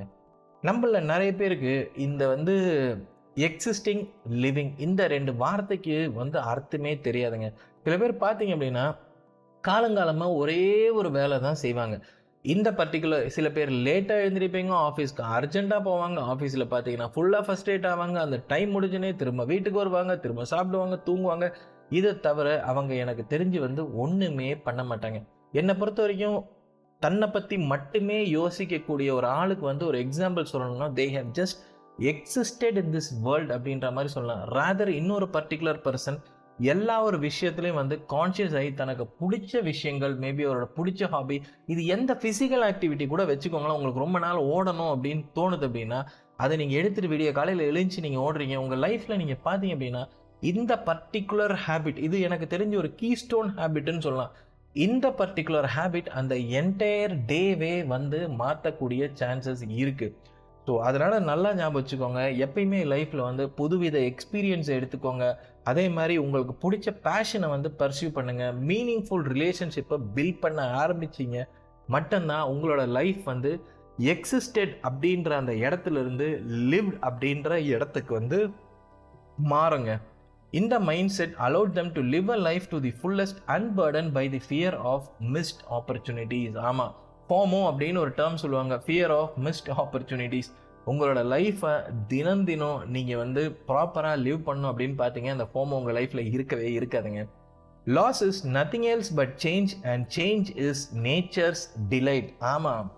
நம்மள 0.63 1.01
நிறைய 1.03 1.35
பேருக்கு 1.35 1.75
இந்த 1.97 2.23
வந்து 2.29 2.55
எக்ஸிஸ்டிங் 3.37 4.03
லிவிங் 4.45 4.73
இந்த 4.79 5.07
ரெண்டு 5.07 5.37
வார்த்தைக்கு 5.37 6.13
வந்து 6.13 6.39
அர்த்தமே 6.39 6.93
தெரியாதுங்க. 6.97 7.49
சில 7.85 7.97
பேர் 7.99 8.15
பார்த்தீங்க 8.15 8.55
அப்படின்னா 8.57 8.87
காலங்காலமாக 9.65 10.35
ஒரே 10.35 10.89
ஒரு 10.89 11.11
வேலை 11.11 11.41
தான் 11.41 11.55
செய்வாங்க. 11.55 11.97
இந்த 12.45 12.69
பர்டிகுலர் 12.71 13.27
சில 13.27 13.47
பேர் 13.51 13.71
லேட்டாக 13.87 14.23
எழுந்திருப்பீங்க 14.25 14.73
ஆஃபீஸ்க்கு 14.89 15.23
அர்ஜென்ட்டாக 15.37 15.83
போவாங்க. 15.89 16.19
ஆஃபீஸில் 16.33 16.65
பார்த்தீங்கன்னா 16.71 17.09
ஃபுல்லாக 17.15 17.43
ஃபஸ்ட் 17.47 17.71
எய்ட் 17.73 17.89
ஆவாங்க. 17.91 18.17
அந்த 18.27 18.37
டைம் 18.47 18.71
முடிஞ்சுனே 18.77 19.11
திரும்ப 19.17 19.45
வீட்டுக்கு 19.45 19.79
வருவாங்க 19.79 20.17
திரும்ப 20.17 20.45
சாப்பிடுவாங்க 20.45 20.97
தூங்குவாங்க. 21.09 21.49
இதை 21.91 22.21
தவிர 22.21 22.63
அவங்க 22.63 22.95
எனக்கு 22.95 23.25
தெரிஞ்சு 23.35 23.59
வந்து 23.59 23.97
ஒன்றுமே 23.97 24.57
பண்ண 24.57 24.83
மாட்டாங்க. 24.83 25.21
என்னை 25.53 25.75
பொறுத்த 25.75 26.01
வரைக்கும் 26.03 26.39
தன்னை 27.01 27.29
பற்றி 27.29 27.59
மட்டுமே 27.59 28.19
யோசிக்கக்கூடிய 28.33 29.11
ஒரு 29.13 29.27
ஆளுக்கு 29.27 29.65
வந்து 29.65 29.87
ஒரு 29.87 29.99
எக்ஸாம்பிள் 29.99 30.51
சொல்லணும்னா 30.53 30.89
they 31.01 31.07
have 31.17 31.31
just 31.39 31.61
existed 32.13 32.79
in 32.83 32.93
this 32.97 33.13
world 33.23 33.53
அப்படின்ற 33.53 33.93
மாதிரி 33.93 34.13
சொல்லலாம். 34.17 34.43
ரேதர் 34.57 34.89
இன்னொரு 34.89 35.29
பர்டிகுலர் 35.33 35.81
பர்சன் 35.87 36.19
எல்லா 36.73 36.97
ஒரு 37.09 37.19
விஷயத்துலையும் 37.27 37.79
வந்து 37.81 37.97
கான்ஷியஸ் 38.13 38.57
ஆகி 38.61 38.71
தனக்கு 38.81 39.05
பிடிச்ச 39.21 39.63
விஷயங்கள் 39.69 40.15
மேபி 40.25 40.43
அவரோட 40.49 40.67
பிடிச்ச 40.79 41.09
ஹாபி 41.13 41.37
இது 41.73 41.83
எந்த 41.97 42.15
ஃபிசிக்கல் 42.23 42.65
ஆக்டிவிட்டி 42.71 43.07
கூட 43.13 43.25
வச்சுக்கோங்களேன் 43.31 43.77
உங்களுக்கு 43.79 44.05
ரொம்ப 44.05 44.19
நாள் 44.25 44.41
ஓடணும் 44.55 44.93
அப்படின்னு 44.95 45.25
தோணுது 45.39 45.67
அப்படின்னா 45.69 46.01
அதை 46.45 46.55
நீங்கள் 46.63 46.81
எடுத்துகிட்டு 46.81 47.13
விடிய 47.13 47.33
காலையில் 47.39 47.69
எழுந்துச்சு 47.71 48.05
நீங்கள் 48.07 48.25
ஓடுறீங்க. 48.27 48.57
உங்கள் 48.65 48.83
லைஃப்பில் 48.87 49.21
நீங்கள் 49.23 49.43
பார்த்தீங்க 49.49 49.77
அப்படின்னா 49.77 50.05
இந்த 50.51 50.75
பர்டிகுலர் 50.89 51.55
ஹேபிட் 51.67 51.99
இது 52.07 52.17
எனக்கு 52.27 52.47
தெரிஞ்ச 52.55 52.75
ஒரு 52.83 52.91
கீ 53.01 53.11
ஸ்டோன் 53.23 53.51
ஹேபிட்னு 53.59 54.05
சொல்லலாம். 54.07 54.35
இந்த 54.75 55.07
பர்டிகுலர் 55.21 55.69
ஹேபிட் 55.77 56.09
அந்த 56.19 56.35
என்டையர் 56.61 57.15
டேவே 57.31 57.75
வந்து 57.95 58.21
மாற்றக்கூடிய 58.43 59.11
சான்சஸ் 59.21 59.65
இருக்குது 59.81 60.15
ஸோ 60.67 60.73
அதனால் 60.89 61.27
நல்லா 61.31 61.51
ஞாபகம் 61.59 61.79
வச்சுக்கோங்க. 61.79 62.23
எப்பயுமே 62.45 62.81
லைஃப்பில் 62.93 63.29
வந்து 63.29 63.45
புதுவித 63.61 63.97
எக்ஸ்பீரியன்ஸை 64.11 64.73
எடுத்துக்கோங்க. 64.79 65.27
அதே 65.65 65.89
மாதிரி 65.89 66.17
உங்களுக்கு 66.17 66.55
பிடிச்ச 66.63 66.89
பேஷனை 67.05 67.49
வந்து 67.49 67.75
பர்சியூ 67.79 68.09
பண்ணுங்கள் 68.15 68.57
மீனிங்ஃபுல் 68.71 69.27
ரிலேஷன்ஷிப்பை 69.33 69.99
பில்ட் 70.15 70.41
பண்ண 70.41 70.87
ஆரம்பிச்சிங்க. 70.87 71.49
மட்டும்தான் 71.87 72.49
உங்களோட 72.49 72.87
லைஃப் 72.87 73.23
வந்து 73.25 73.61
எக்ஸிஸ்டட் 73.99 74.75
அப்படின்ற 74.89 75.31
அந்த 75.31 75.53
இடத்துல 75.53 75.91
இருந்து 75.91 76.43
லிவ்ட் 76.49 76.99
அப்படின்ற 77.09 77.65
இடத்துக்கு 77.65 78.15
வந்து 78.15 78.51
மாறுங்க. 79.51 80.01
இந்த 80.51 80.81
mindset 81.09 81.35
allow 81.39 81.73
them 81.73 81.93
to 81.93 82.03
live 82.03 82.29
a 82.29 82.37
life 82.37 82.69
to 82.69 82.81
the 82.81 82.93
fullest 83.03 83.41
unburden 83.47 84.13
by 84.13 84.29
the 84.29 84.41
fear 84.49 84.77
of 84.77 85.07
missed 85.33 85.63
opportunities 85.71 86.59
ஆமாம் 86.59 86.95
ஃபோமோ 87.29 87.61
அப்படின்னு 87.71 87.99
ஒரு 87.99 88.11
டேர்ம் 88.11 88.35
சொல்லுவாங்க. 88.35 88.83
ஃபியர் 88.87 89.17
ஆஃப் 89.17 89.33
மிஸ்ட் 89.45 89.71
ஆப்பர்ச்சுனிட்டிஸ் 89.83 90.51
உங்களோட 90.87 91.21
லைஃப்பை 91.35 91.73
தினம் 92.13 92.45
தினம் 92.45 92.81
நீங்கள் 92.95 93.21
வந்து 93.25 93.43
ப்ராப்பராக 93.69 94.23
லிவ் 94.27 94.47
பண்ணும் 94.49 94.71
அப்படின்னு 94.71 94.97
பார்த்தீங்க 95.03 95.31
அந்த 95.37 95.47
ஃபோமோ 95.53 95.79
உங்கள் 95.81 95.97
லைஃப்பில் 95.99 96.31
இருக்கவே 96.37 96.71
இருக்காதுங்க. 96.79 97.23
Loss 97.87 98.23
is 98.29 98.41
nothing 98.59 98.87
else 98.93 99.13
but 99.21 99.35
change 99.45 99.73
and 99.93 100.07
change 100.17 100.49
is 100.69 100.83
nature's 101.09 101.65
delight 101.93 102.31
ஆமாம் 102.55 102.89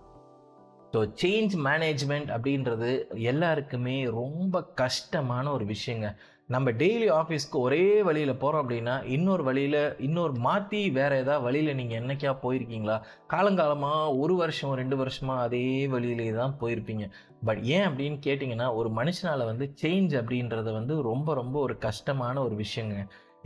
ஸோ 0.95 1.01
சேஞ்ச் 1.23 1.53
மேனேஜ்மெண்ட் 1.69 2.31
அப்படின்றது 2.37 2.91
எல்லாருக்குமே 3.31 4.05
ரொம்ப 4.21 4.63
கஷ்டமான 4.81 5.53
ஒரு 5.53 5.65
விஷயங்க. 5.65 6.09
நம்ம 6.47 6.71
டெய்லி 6.71 7.07
ஆஃபீஸ்க்கு 7.19 7.59
ஒரே 7.67 7.85
வழியில் 8.03 8.41
போகிறோம் 8.43 8.63
அப்படின்னா 8.63 8.95
இன்னொரு 9.17 9.43
வழியில் 9.43 9.97
இன்னொரு 10.07 10.35
மாற்றி 10.47 10.91
வேறு 10.91 11.19
ஏதாவது 11.23 11.45
வழியில் 11.47 11.75
நீங்கள் 11.75 12.01
என்னைக்கா 12.01 12.33
போயிருக்கீங்களா? 12.43 12.97
காலங்காலமாக 13.35 14.19
ஒரு 14.19 14.35
வருஷம் 14.35 14.75
ரெண்டு 14.81 14.97
வருஷமாக 14.97 15.45
அதே 15.47 15.87
வழியிலே 15.95 16.33
தான் 16.41 16.57
போயிருப்பீங்க. 16.61 17.07
பட் 17.47 17.61
ஏன் 17.75 17.87
அப்படின்னு 17.89 18.19
கேட்டிங்கன்னா 18.27 18.69
ஒரு 18.81 18.89
மனுஷனால் 18.99 19.49
வந்து 19.51 19.67
சேஞ்ச் 19.83 20.13
அப்படின்றது 20.21 20.73
வந்து 20.79 20.97
ரொம்ப 21.11 21.35
ரொம்ப 21.35 21.57
ஒரு 21.67 21.75
கஷ்டமான 21.87 22.35
ஒரு 22.47 22.57
விஷயங்க. 22.65 22.97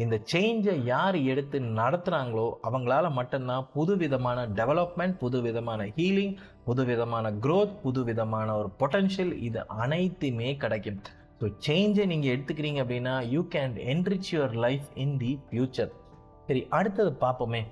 இந்த 0.04 0.16
சேஞ்சை 0.32 0.72
யார் 0.84 1.16
எடுத்து 1.32 1.58
நடத்துகிறாங்களோ 1.78 2.46
அவங்களால 2.68 3.10
மட்டும்தான் 3.18 3.68
புது 3.76 3.92
விதமான 4.02 4.38
டெவலப்மெண்ட் 4.58 5.16
புது 5.22 5.38
விதமான 5.46 5.86
ஹீலிங் 5.98 6.34
புது 6.66 6.84
விதமான 6.90 7.30
க்ரோத் 7.44 7.72
புது 7.84 8.02
விதமான 8.04 8.48
ஒரு 8.60 8.68
பொட்டன்ஷியல் 8.80 9.32
இது 9.48 9.62
அனைத்துமே 9.84 10.50
கிடைக்கும். 10.64 11.00
ஸோ 11.40 11.48
சேஞ்சை 11.66 12.04
நீங்கள் 12.12 12.32
எடுத்துக்கிறீங்க 12.34 12.82
அப்படின்னா 12.84 13.14
you 13.34 13.40
can 13.54 13.74
enrich 13.94 14.30
your 14.34 14.54
life 14.66 14.86
in 15.04 15.16
the 15.24 15.32
future 15.48 15.90
சரி 16.48 16.62
அடுத்தது 16.78 17.10
பார்ப்போமே. 17.24 17.62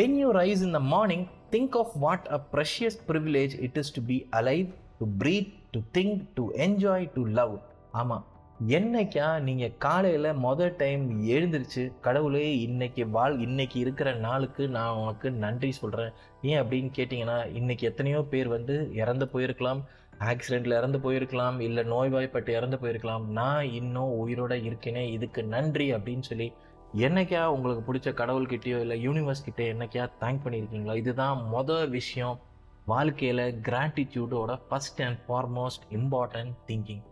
When 0.00 0.16
you 0.22 0.30
rise 0.40 0.64
in 0.68 0.76
the 0.78 0.82
morning 0.96 1.26
think 1.54 1.76
of 1.82 1.94
what 2.06 2.26
a 2.36 2.40
precious 2.54 2.98
privilege 3.10 3.54
it 3.68 3.78
is 3.82 3.94
to 3.98 4.02
be 4.10 4.18
alive 4.40 4.68
to 5.00 5.06
breathe 5.22 5.52
to 5.70 5.80
think 5.92 6.20
to 6.34 6.42
enjoy 6.54 7.10
to 7.14 7.24
love 7.24 7.54
ஆமாம் 7.92 8.26
என்னைக்கா 8.68 9.40
நீங்கள் 9.40 9.74
காலையில் 9.78 10.28
மொதல் 10.44 10.76
time 10.76 11.02
எழுந்திருச்சு 11.24 11.92
கடவுளே 12.00 12.60
இன்னைக்கு 12.60 13.08
வாழ் 13.08 13.38
இன்னைக்கு 13.38 13.80
இருக்கிற 13.80 14.14
நாளுக்கு 14.14 14.68
நான் 14.68 14.94
உனக்கு 14.94 15.30
நன்றி 15.30 15.72
சொல்கிறேன் 15.72 16.12
ஏன் 16.42 16.62
அப்படின்னு 16.62 16.90
கேட்டிங்கன்னா 16.96 17.36
இன்றைக்கி 17.60 17.82
எத்தனையோ 17.82 18.22
பேர் 18.22 18.48
வந்து 18.48 18.90
இறந்து 18.94 19.26
போயிருக்கலாம் 19.32 19.82
ஆக்சிடெண்ட்டில் 20.20 20.78
இறந்து 20.78 20.98
போயிருக்கலாம் 20.98 21.60
இல்லை 21.60 21.84
நோய்வாய்ப்பட்டு 21.84 22.52
இறந்து 22.52 22.76
போயிருக்கலாம். 22.76 23.26
நான் 23.26 23.70
இன்னும் 23.70 24.14
உயிரோட 24.22 24.54
இருக்கேனே 24.68 25.04
இதுக்கு 25.10 25.44
நன்றி 25.44 25.92
அப்படின்னு 25.94 26.20
சொல்லி 26.20 26.52
என்னைக்கா 26.96 27.44
உங்களுக்கு 27.44 27.82
பிடிச்ச 27.88 28.14
கடவுள்கிட்டயோ 28.20 28.80
இல்லை 28.80 28.96
யூனிவர்ஸ் 29.08 29.44
கிட்டே 29.44 29.72
என்னைக்கா 29.72 30.04
தேங்க் 30.20 30.44
பண்ணியிருக்கீங்களா? 30.44 30.96
இதுதான் 30.96 31.38
மொதல் 31.54 31.90
விஷயம். 31.90 32.38
வாழ்க்கையில் 32.87 33.45
கிராட்டிடியூடோட 33.61 34.59
first 34.69 35.01
and 35.07 35.19
foremost 35.27 35.87
important 35.89 36.53
thinking 36.65 37.03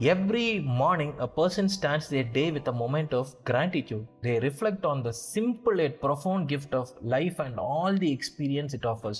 Every 0.00 0.58
morning, 0.58 1.14
a 1.20 1.28
person 1.28 1.68
starts 1.68 2.08
their 2.08 2.24
day 2.24 2.50
with 2.50 2.66
a 2.66 2.72
moment 2.72 3.14
of 3.14 3.26
gratitude. 3.44 4.08
They 4.22 4.40
reflect 4.40 4.84
on 4.84 5.02
the 5.02 5.12
simple 5.12 5.76
yet 5.76 6.00
profound 6.00 6.48
gift 6.48 6.74
of 6.74 6.88
life 7.02 7.38
and 7.38 7.60
all 7.60 7.92
the 7.94 8.10
experience 8.10 8.74
it 8.74 8.84
offers. 8.84 9.18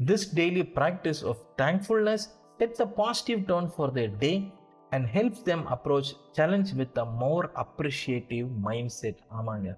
This 0.00 0.26
daily 0.26 0.62
practice 0.62 1.22
of 1.22 1.36
thankfulness 1.58 2.22
sets 2.58 2.80
a 2.80 2.86
positive 2.86 3.46
tone 3.46 3.68
for 3.68 3.90
their 3.90 4.08
day 4.08 4.50
and 4.92 5.06
helps 5.06 5.42
them 5.42 5.66
approach 5.66 6.14
challenge 6.32 6.72
with 6.72 6.96
a 6.96 7.04
more 7.22 7.44
appreciative 7.54 8.48
mindset. 8.68 9.16
ஆமாங்க 9.38 9.76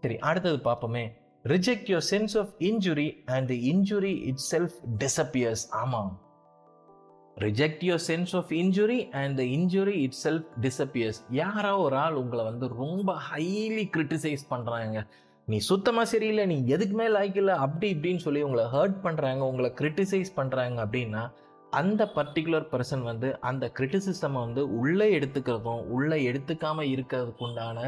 சரி 0.00 0.16
அடுத்தது 0.18 0.58
பார்ப்போமே 0.58 1.04
reject 1.45 1.89
your 1.89 2.07
sense 2.09 2.35
of 2.37 2.53
injury 2.61 3.07
and 3.27 3.47
the 3.47 3.57
injury 3.71 4.13
itself 4.51 4.77
disappears 4.97 5.63
ஆமாம். 5.75 6.11
Reject 7.37 7.83
your 7.83 8.03
sense 8.07 8.33
of 8.35 8.51
injury 8.53 8.99
and 9.13 9.37
the 9.37 9.43
injury 9.55 9.95
itself 10.23 10.47
disappears 10.61 11.19
யாரோ 11.33 11.77
ஒரு 11.77 11.95
ஆள் 11.95 12.15
உங்களை 12.15 12.43
வந்து 12.43 12.67
ரொம்ப 12.77 13.13
ஹைலி 13.27 13.85
கிரிட்டிசைஸ் 13.93 14.45
பண்ணுறாங்க 14.49 14.99
நீ 15.47 15.57
சுத்தமாக 15.61 16.05
சரியில்லை 16.05 16.45
நீ 16.45 16.57
எதுக்குமே 16.67 17.07
லைக் 17.09 17.35
இல்லை 17.35 17.53
அப்படி 17.55 17.87
இப்படின்னு 17.95 18.17
சொல்லி 18.17 18.41
உங்களை 18.43 18.63
ஹர்ட் 18.67 18.97
பண்ணுறாங்க 19.03 19.41
உங்களை 19.43 19.69
கிரிட்டிசைஸ் 19.73 20.31
பண்ணுறாங்க 20.37 20.77
அப்படின்னா 20.85 21.23
அந்த 21.73 22.11
பர்டிகுலர் 22.15 22.67
பர்சன் 22.71 23.01
வந்து 23.01 23.29
அந்த 23.41 23.71
கிரிட்டிசிசமை 23.77 24.39
வந்து 24.39 24.61
உள்ளே 24.77 25.19
எடுத்துக்கிறதும் 25.19 25.83
உள்ளே 25.89 26.31
எடுத்துக்காமல் 26.31 26.91
இருக்கிறதுக்கு 26.91 27.43
உண்டான 27.43 27.79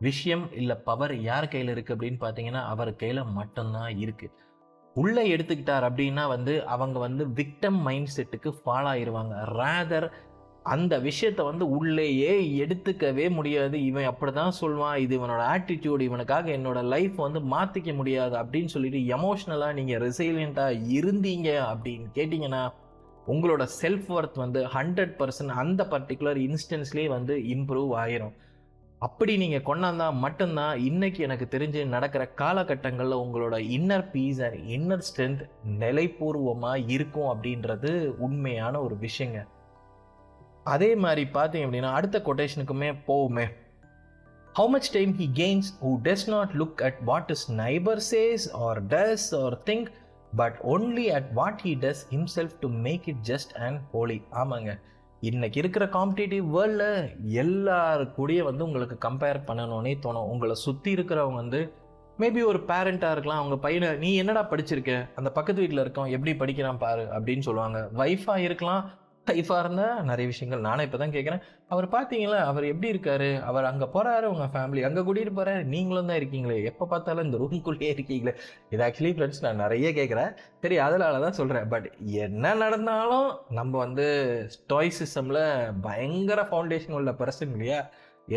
விஷயம் 0.00 0.52
இல்லை 0.52 0.76
பவர் 0.76 1.14
யார் 1.20 1.48
கையில் 1.48 1.72
இருக்குது 1.74 1.94
அப்படின்னு 1.96 2.20
பார்த்தீங்கன்னா 2.20 2.62
அவர் 2.72 2.96
கையில் 2.96 3.24
மட்டும்தான் 3.24 3.92
இருக்குது 3.98 4.42
உள்ளே 4.96 5.36
எடுத்துக்கிட்டார் 5.36 5.84
அப்படின்னா 5.88 6.28
வந்து 6.28 6.64
அவங்க 6.64 6.98
வந்து 6.98 7.24
விக்டம் 7.26 7.80
மைண்ட் 7.86 8.14
செட்டுக்கு 8.16 8.50
ஃபாலோ 8.58 8.90
ஆயிடுவாங்க 8.92 9.34
ரேதர் 9.58 10.06
அந்த 10.62 10.98
விஷயத்த 10.98 11.40
வந்து 11.44 11.68
உள்ளேயே 11.68 12.34
எடுத்துக்கவே 12.64 13.30
முடியாது. 13.30 13.84
இவன் 13.84 14.04
அப்படி 14.04 14.32
தான் 14.32 14.54
சொல்லுவான் 14.60 14.96
இது 14.96 15.18
இவனோட 15.18 15.42
ஆட்டிடியூடு 15.54 16.02
இவனுக்காக 16.08 16.46
என்னோட 16.58 16.82
லைஃப் 16.82 17.16
வந்து 17.16 17.40
மாற்றிக்க 17.40 17.94
முடியாது 17.94 18.36
அப்படின்னு 18.36 18.64
சொல்லிட்டு 18.64 19.00
எமோஷ்னலாக 19.16 19.72
நீங்கள் 19.72 20.00
ரெசிலியண்ட்டாக 20.06 20.78
இருந்தீங்க 20.96 21.50
அப்படின்னு 21.72 22.08
கேட்டிங்கன்னா 22.14 22.62
உங்களோட 23.26 23.66
செல்ஃப் 23.82 24.08
ஒர்த் 24.08 24.34
வந்து 24.36 24.62
ஹண்ட்ரட் 24.66 25.14
பர்சன்ட் 25.20 25.48
அந்த 25.48 25.88
பர்டிகுலர் 25.92 26.40
இன்ஸ்டன்ஸ்லேயே 26.48 27.08
வந்து 27.08 27.36
இம்ப்ரூவ் 27.36 27.92
ஆயிரும். 28.04 28.34
அப்படி 29.06 29.32
நீங்கள் 29.42 29.66
கொண்டாந்தா 29.68 30.06
மட்டும்தான் 30.24 30.74
இன்னைக்கு 30.88 31.20
எனக்கு 31.26 31.46
தெரிஞ்சு 31.54 31.80
நடக்கிற 31.94 32.22
காலகட்டங்களில் 32.36 33.22
உங்களோட 33.24 33.56
inner 33.76 34.06
peace 34.10 34.40
and 34.46 34.60
inner 34.76 35.02
strength 35.08 35.42
நிலைப்பூர்வமாக 35.82 36.84
இருக்கும் 36.94 37.28
அப்படின்றது 37.32 37.90
உண்மையான 38.26 38.80
ஒரு 38.80 38.96
விஷயங்க. 39.00 39.40
அதே 40.74 40.90
மாதிரி 41.04 41.24
பார்த்தீங்க 41.34 41.66
அப்படின்னா 41.66 41.90
அடுத்த 41.98 42.22
கொட்டேஷனுக்குமே 42.28 42.90
போவுமே. 43.08 43.46
How 44.58 44.68
much 44.74 44.90
time 44.96 45.12
he 45.20 45.26
gains 45.40 45.70
who 45.82 45.92
does 46.06 46.26
not 46.34 46.54
look 46.60 46.82
at 46.88 47.00
what 47.10 47.30
is 47.34 47.46
neighbour 47.62 48.02
says 48.10 48.46
or 48.66 48.80
does 48.94 49.28
or 49.42 49.56
think 49.70 49.88
but 50.36 50.58
only 50.74 51.06
at 51.18 51.30
what 51.38 51.60
he 51.64 51.72
does 51.84 52.02
himself 52.14 52.56
to 52.64 52.68
make 52.86 53.08
it 53.12 53.22
just 53.30 53.54
and 53.66 53.80
holy 53.92 54.18
ஆமாங்க. 54.42 54.72
இன்றைக்கி 55.24 55.56
இருக்கிற 55.56 55.84
competitive 55.86 56.46
வேர்ல்டில் 56.54 57.16
எல்லாரு 57.32 58.12
கூடயே 58.18 58.42
வந்து 58.42 58.64
உங்களுக்கு 58.64 59.08
compare 59.08 59.42
பண்ணணும்னே 59.46 59.94
தோணும். 60.02 60.26
உங்களை 60.26 60.54
சுற்றி 60.54 60.94
இருக்கிறவங்க 60.94 61.34
வந்து 61.34 61.72
மேபி 62.18 62.44
ஒரு 62.44 62.58
பேரண்ட்டாக 62.58 63.10
இருக்கலாம் 63.10 63.38
அவங்க 63.38 63.56
பையனை 63.56 63.96
நீ 63.96 64.14
என்னடா 64.14 64.48
படிச்சிருக்க? 64.50 65.08
அந்த 65.14 65.30
பக்கத்து 65.30 65.60
வீட்டில் 65.60 65.80
இருக்கோம் 65.80 66.04
எப்படி 66.04 66.36
படிக்கிறான் 66.36 66.78
பாரு? 66.78 67.02
அப்படின்னு 67.02 67.38
சொல்லுவாங்க. 67.38 67.88
ஒய்ஃபாக 67.94 68.36
இருக்கலாம் 68.36 68.90
ஒய்ஃபாக 69.32 69.60
இருந்தால் 69.64 70.00
நிறைய 70.08 70.26
விஷயங்கள். 70.30 70.62
நானே 70.66 70.82
இப்போ 70.86 70.98
தான் 71.02 71.12
கேட்குறேன் 71.14 71.42
அவர் 71.72 71.86
பார்த்தீங்களா 71.94 72.38
அவர் 72.50 72.64
எப்படி 72.70 72.88
இருக்காரு? 72.94 73.28
அவர் 73.48 73.68
அங்கே 73.68 73.86
போகிறாரு 73.94 74.26
உங்கள் 74.32 74.50
ஃபேமிலி 74.54 74.80
அங்கே 74.88 75.02
கூட்டிகிட்டு 75.06 75.34
போகிறாரு 75.38 75.62
நீங்களும் 75.74 76.10
தான் 76.10 76.18
இருக்கீங்களே. 76.20 76.56
எப்போ 76.70 76.84
பார்த்தாலும் 76.92 77.26
இந்த 77.28 77.38
ரூம்குள்ளேயே 77.42 77.90
இருக்கீங்களே. 77.96 78.34
இது 78.74 78.82
ஆக்சுவலி 78.86 79.12
ஃப்ரெண்ட்ஸ் 79.18 79.42
நான் 79.44 79.62
நிறைய 79.64 79.90
கேட்குறேன் 79.98 80.32
சரி 80.64 80.78
அதனால 80.86 81.20
தான் 81.24 81.38
சொல்கிறேன் 81.38 81.70
பட் 81.74 81.86
என்ன 82.24 82.54
நடந்தாலும் 82.64 83.30
நம்ம 83.58 83.72
வந்து 83.84 84.06
ஸ்டாய்சிசமில் 84.56 85.42
பயங்கர 85.86 86.42
ஃபவுண்டேஷன் 86.50 86.98
உள்ள 86.98 87.12
பர்சன் 87.22 87.54
இல்லையா? 87.56 87.80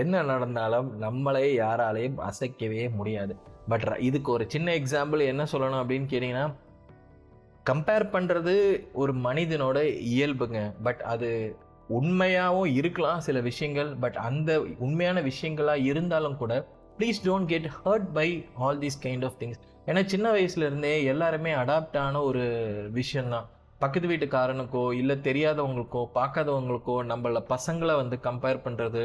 என்ன 0.04 0.21
நடந்தாலும் 0.32 0.88
நம்மளே 1.04 1.43
யாராலையும் 1.63 2.17
அசைக்கவே 2.30 2.86
முடியாது. 3.00 3.36
பட் 3.71 3.86
இதுக்கு 4.08 4.30
ஒரு 4.38 4.45
சின்ன 4.56 4.71
எக்ஸாம்பிள் 4.80 5.30
என்ன 5.34 5.43
சொல்லணும் 5.52 5.82
அப்படின்னு 5.82 6.10
கேட்டிங்கன்னா 6.13 6.47
கம்பேர் 7.69 8.06
பண்ணுறது 8.15 8.56
ஒரு 9.01 9.13
மனிதனோட 9.27 9.77
இயல்புங்க. 10.15 10.60
பட் 10.84 11.01
அது 11.13 11.30
உண்மையாகவும் 11.99 12.71
இருக்கலாம் 12.80 13.19
சில 13.27 13.39
விஷயங்கள். 13.49 13.89
பட் 14.03 14.17
அந்த 14.30 14.51
உண்மையான 14.86 15.21
விஷயங்களாக 15.21 15.88
இருந்தாலும் 15.91 16.38
கூட 16.38 16.53
please 16.97 17.19
don't 17.25 17.45
get 17.45 17.67
hurt 17.82 18.08
by 18.13 18.27
all 18.65 18.80
these 18.84 18.99
kind 19.03 19.25
of 19.25 19.38
things 19.39 19.60
ஏன்னா 19.89 20.01
சின்ன 20.13 20.27
வயசுலேருந்தே 20.32 20.93
எல்லாருமே 21.12 21.51
அடாப்ட் 21.53 21.97
ஆன 22.06 22.21
ஒரு 22.21 22.45
விஷயந்தான் 22.91 23.45
பக்கத்து 23.80 24.08
வீட்டுக்காரனுக்கோ 24.10 24.84
இல்லை 24.93 25.15
தெரியாதவங்களுக்கோ 25.27 26.01
பார்க்காதவங்களுக்கோ 26.15 26.95
நம்மள 27.12 27.41
பசங்களை 27.53 27.95
வந்து 27.95 28.17
கம்பேர் 28.23 28.63
பண்ணுறது 28.65 29.03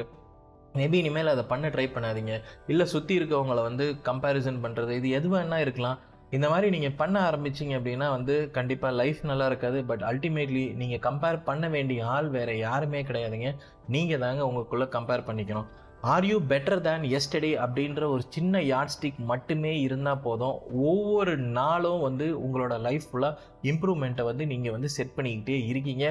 மேபி 0.78 0.98
இனிமேல் 1.02 1.32
அதை 1.32 1.44
பண்ண 1.48 1.68
ட்ரை 1.68 1.86
பண்ணாதீங்க. 1.94 2.34
இல்லை 2.66 2.86
சுற்றி 2.86 3.14
இருக்கவங்கள 3.18 3.60
வந்து 3.68 3.86
கம்பேரிசன் 4.04 4.62
பண்ணுறது 4.64 4.90
இது 4.90 5.08
எது 5.10 5.28
வேணா 5.34 5.56
இருக்கலாம். 5.56 5.98
இந்த 6.36 6.46
மாதிரி 6.50 6.68
நீங்கள் 6.74 6.96
பண்ண 7.00 7.16
ஆரம்பிச்சிங்க 7.28 7.74
அப்படின்னா 7.78 8.06
வந்து 8.16 8.34
கண்டிப்பாக 8.56 8.98
லைஃப் 9.00 9.20
நல்லா 9.30 9.46
இருக்காது. 9.50 9.78
பட் 9.90 10.04
அல்டிமேட்லி 10.10 10.64
நீங்கள் 10.80 11.02
கம்பேர் 11.06 11.38
பண்ண 11.48 11.68
வேண்டிய 11.74 12.06
ஆள் 12.14 12.28
வேறு 12.36 12.54
யாருமே 12.66 13.00
கிடையாதுங்க. 13.08 13.50
நீங்கள் 13.94 14.22
தாங்க 14.24 14.42
உங்களுக்குள்ளே 14.48 14.88
கம்பேர் 14.96 15.26
பண்ணிக்கணும். 15.28 15.68
Are 16.12 16.26
you 16.28 16.36
better 16.52 16.80
than 16.86 17.04
yesterday 17.16 17.50
அப்படின்ற 17.64 18.02
ஒரு 18.14 18.22
சின்ன 18.36 18.62
யார்ட் 18.72 18.94
ஸ்டிக் 18.94 19.20
மட்டுமே 19.32 19.72
இருந்தால் 19.86 20.22
போதும். 20.26 20.56
ஒவ்வொரு 20.90 21.34
நாளும் 21.58 22.04
வந்து 22.06 22.28
உங்களோட 22.44 22.76
லைஃப் 22.86 23.06
ஃபுல்லாக 23.10 23.38
இம்ப்ரூவ்மெண்ட்டை 23.72 24.24
வந்து 24.30 24.46
நீங்கள் 24.52 24.74
வந்து 24.76 24.90
செட் 24.96 25.16
பண்ணிக்கிட்டே 25.18 25.58
இருக்கீங்க. 25.72 26.06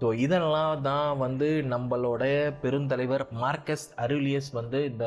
ஸோ 0.00 0.06
இதெல்லாம் 0.24 0.80
தான் 0.88 1.10
வந்து 1.24 1.48
நம்மளோட 1.72 2.22
பெருந்தலைவர் 2.62 3.24
மார்க்கஸ் 3.42 3.86
அருலியஸ் 4.04 4.50
வந்து 4.60 4.78
இந்த 4.92 5.06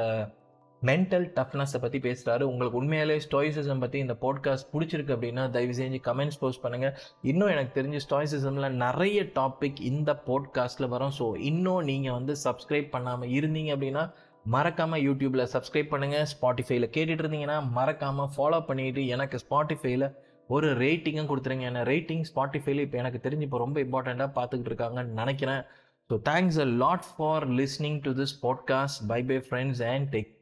மென்டல் 0.84 1.26
டஃப்னஸை 1.36 1.80
பற்றி 1.82 2.00
பேசுகிறாரு 2.00 2.42
உங்களுக்கு 2.42 2.80
உண்மையாலே 2.82 3.16
ஸ்டாய்சிசம் 3.26 3.80
பற்றி 3.80 4.00
இந்த 4.00 4.16
பாட்காஸ்ட் 4.22 4.68
பிடிச்சிருக்கு 4.74 5.16
அப்படின்னா 5.16 5.50
தயவு 5.50 5.72
செஞ்சு 5.72 6.00
கமெண்ட்ஸ் 6.08 6.40
போஸ்ட் 6.40 6.64
பண்ணுங்கள் 6.64 6.94
இன்னும் 7.22 7.48
எனக்கு 7.48 7.82
தெரிஞ்சு 7.82 8.00
ஸ்டாய்சிசமில் 8.06 8.70
நிறைய 8.70 9.24
டாபிக் 9.24 9.80
இந்த 9.82 10.24
பாட்காஸ்ட்டில் 10.28 10.88
வரும். 10.88 11.12
ஸோ 11.20 11.36
இன்னும் 11.38 11.84
நீங்கள் 11.84 12.14
வந்து 12.14 12.36
சப்ஸ்கிரைப் 12.44 12.90
பண்ணாமல் 12.90 13.30
இருந்தீங்க 13.30 13.72
அப்படின்னா 13.76 14.04
மறக்காமல் 14.46 15.02
யூடியூப்பில் 15.02 15.50
சப்ஸ்கிரைப் 15.54 15.92
பண்ணுங்கள் 15.94 16.30
ஸ்பாட்டிஃபைல 16.34 16.86
கேட்டுட்டு 16.96 17.24
இருந்தீங்கன்னா 17.24 17.58
மறக்காமல் 17.72 18.32
ஃபாலோ 18.38 18.66
பண்ணிட்டு 18.66 19.08
எனக்கு 19.08 19.40
ஸ்பாட்டிஃபைல 19.48 20.14
ஒரு 20.48 20.68
ரேட்டிங்கும் 20.78 21.30
கொடுத்துருங்க. 21.30 21.66
ஏன்னா 21.72 21.82
ரேட்டிங் 21.94 22.24
ஸ்பாட்டிஃபைல 22.34 22.80
இப்போ 22.80 22.98
எனக்கு 22.98 23.30
தெரிஞ்சு 23.30 23.42
இப்போ 23.42 23.58
ரொம்ப 23.58 23.80
இம்பார்ட்டண்ட்டாக 23.82 24.32
பார்த்துக்கிட்டு 24.38 24.72
இருக்காங்கன்னு 24.74 25.20
நினைக்கிறேன். 25.22 25.62
So 26.10 26.18
thanks 26.32 26.60
a 26.60 26.66
lot 26.66 27.08
for 27.18 27.50
listening 27.50 28.02
to 28.08 28.12
this 28.12 28.36
podcast 28.48 29.02
bye 29.08 29.24
bye 29.24 29.38
friends 29.50 29.84
and 29.94 30.16
take 30.16 30.37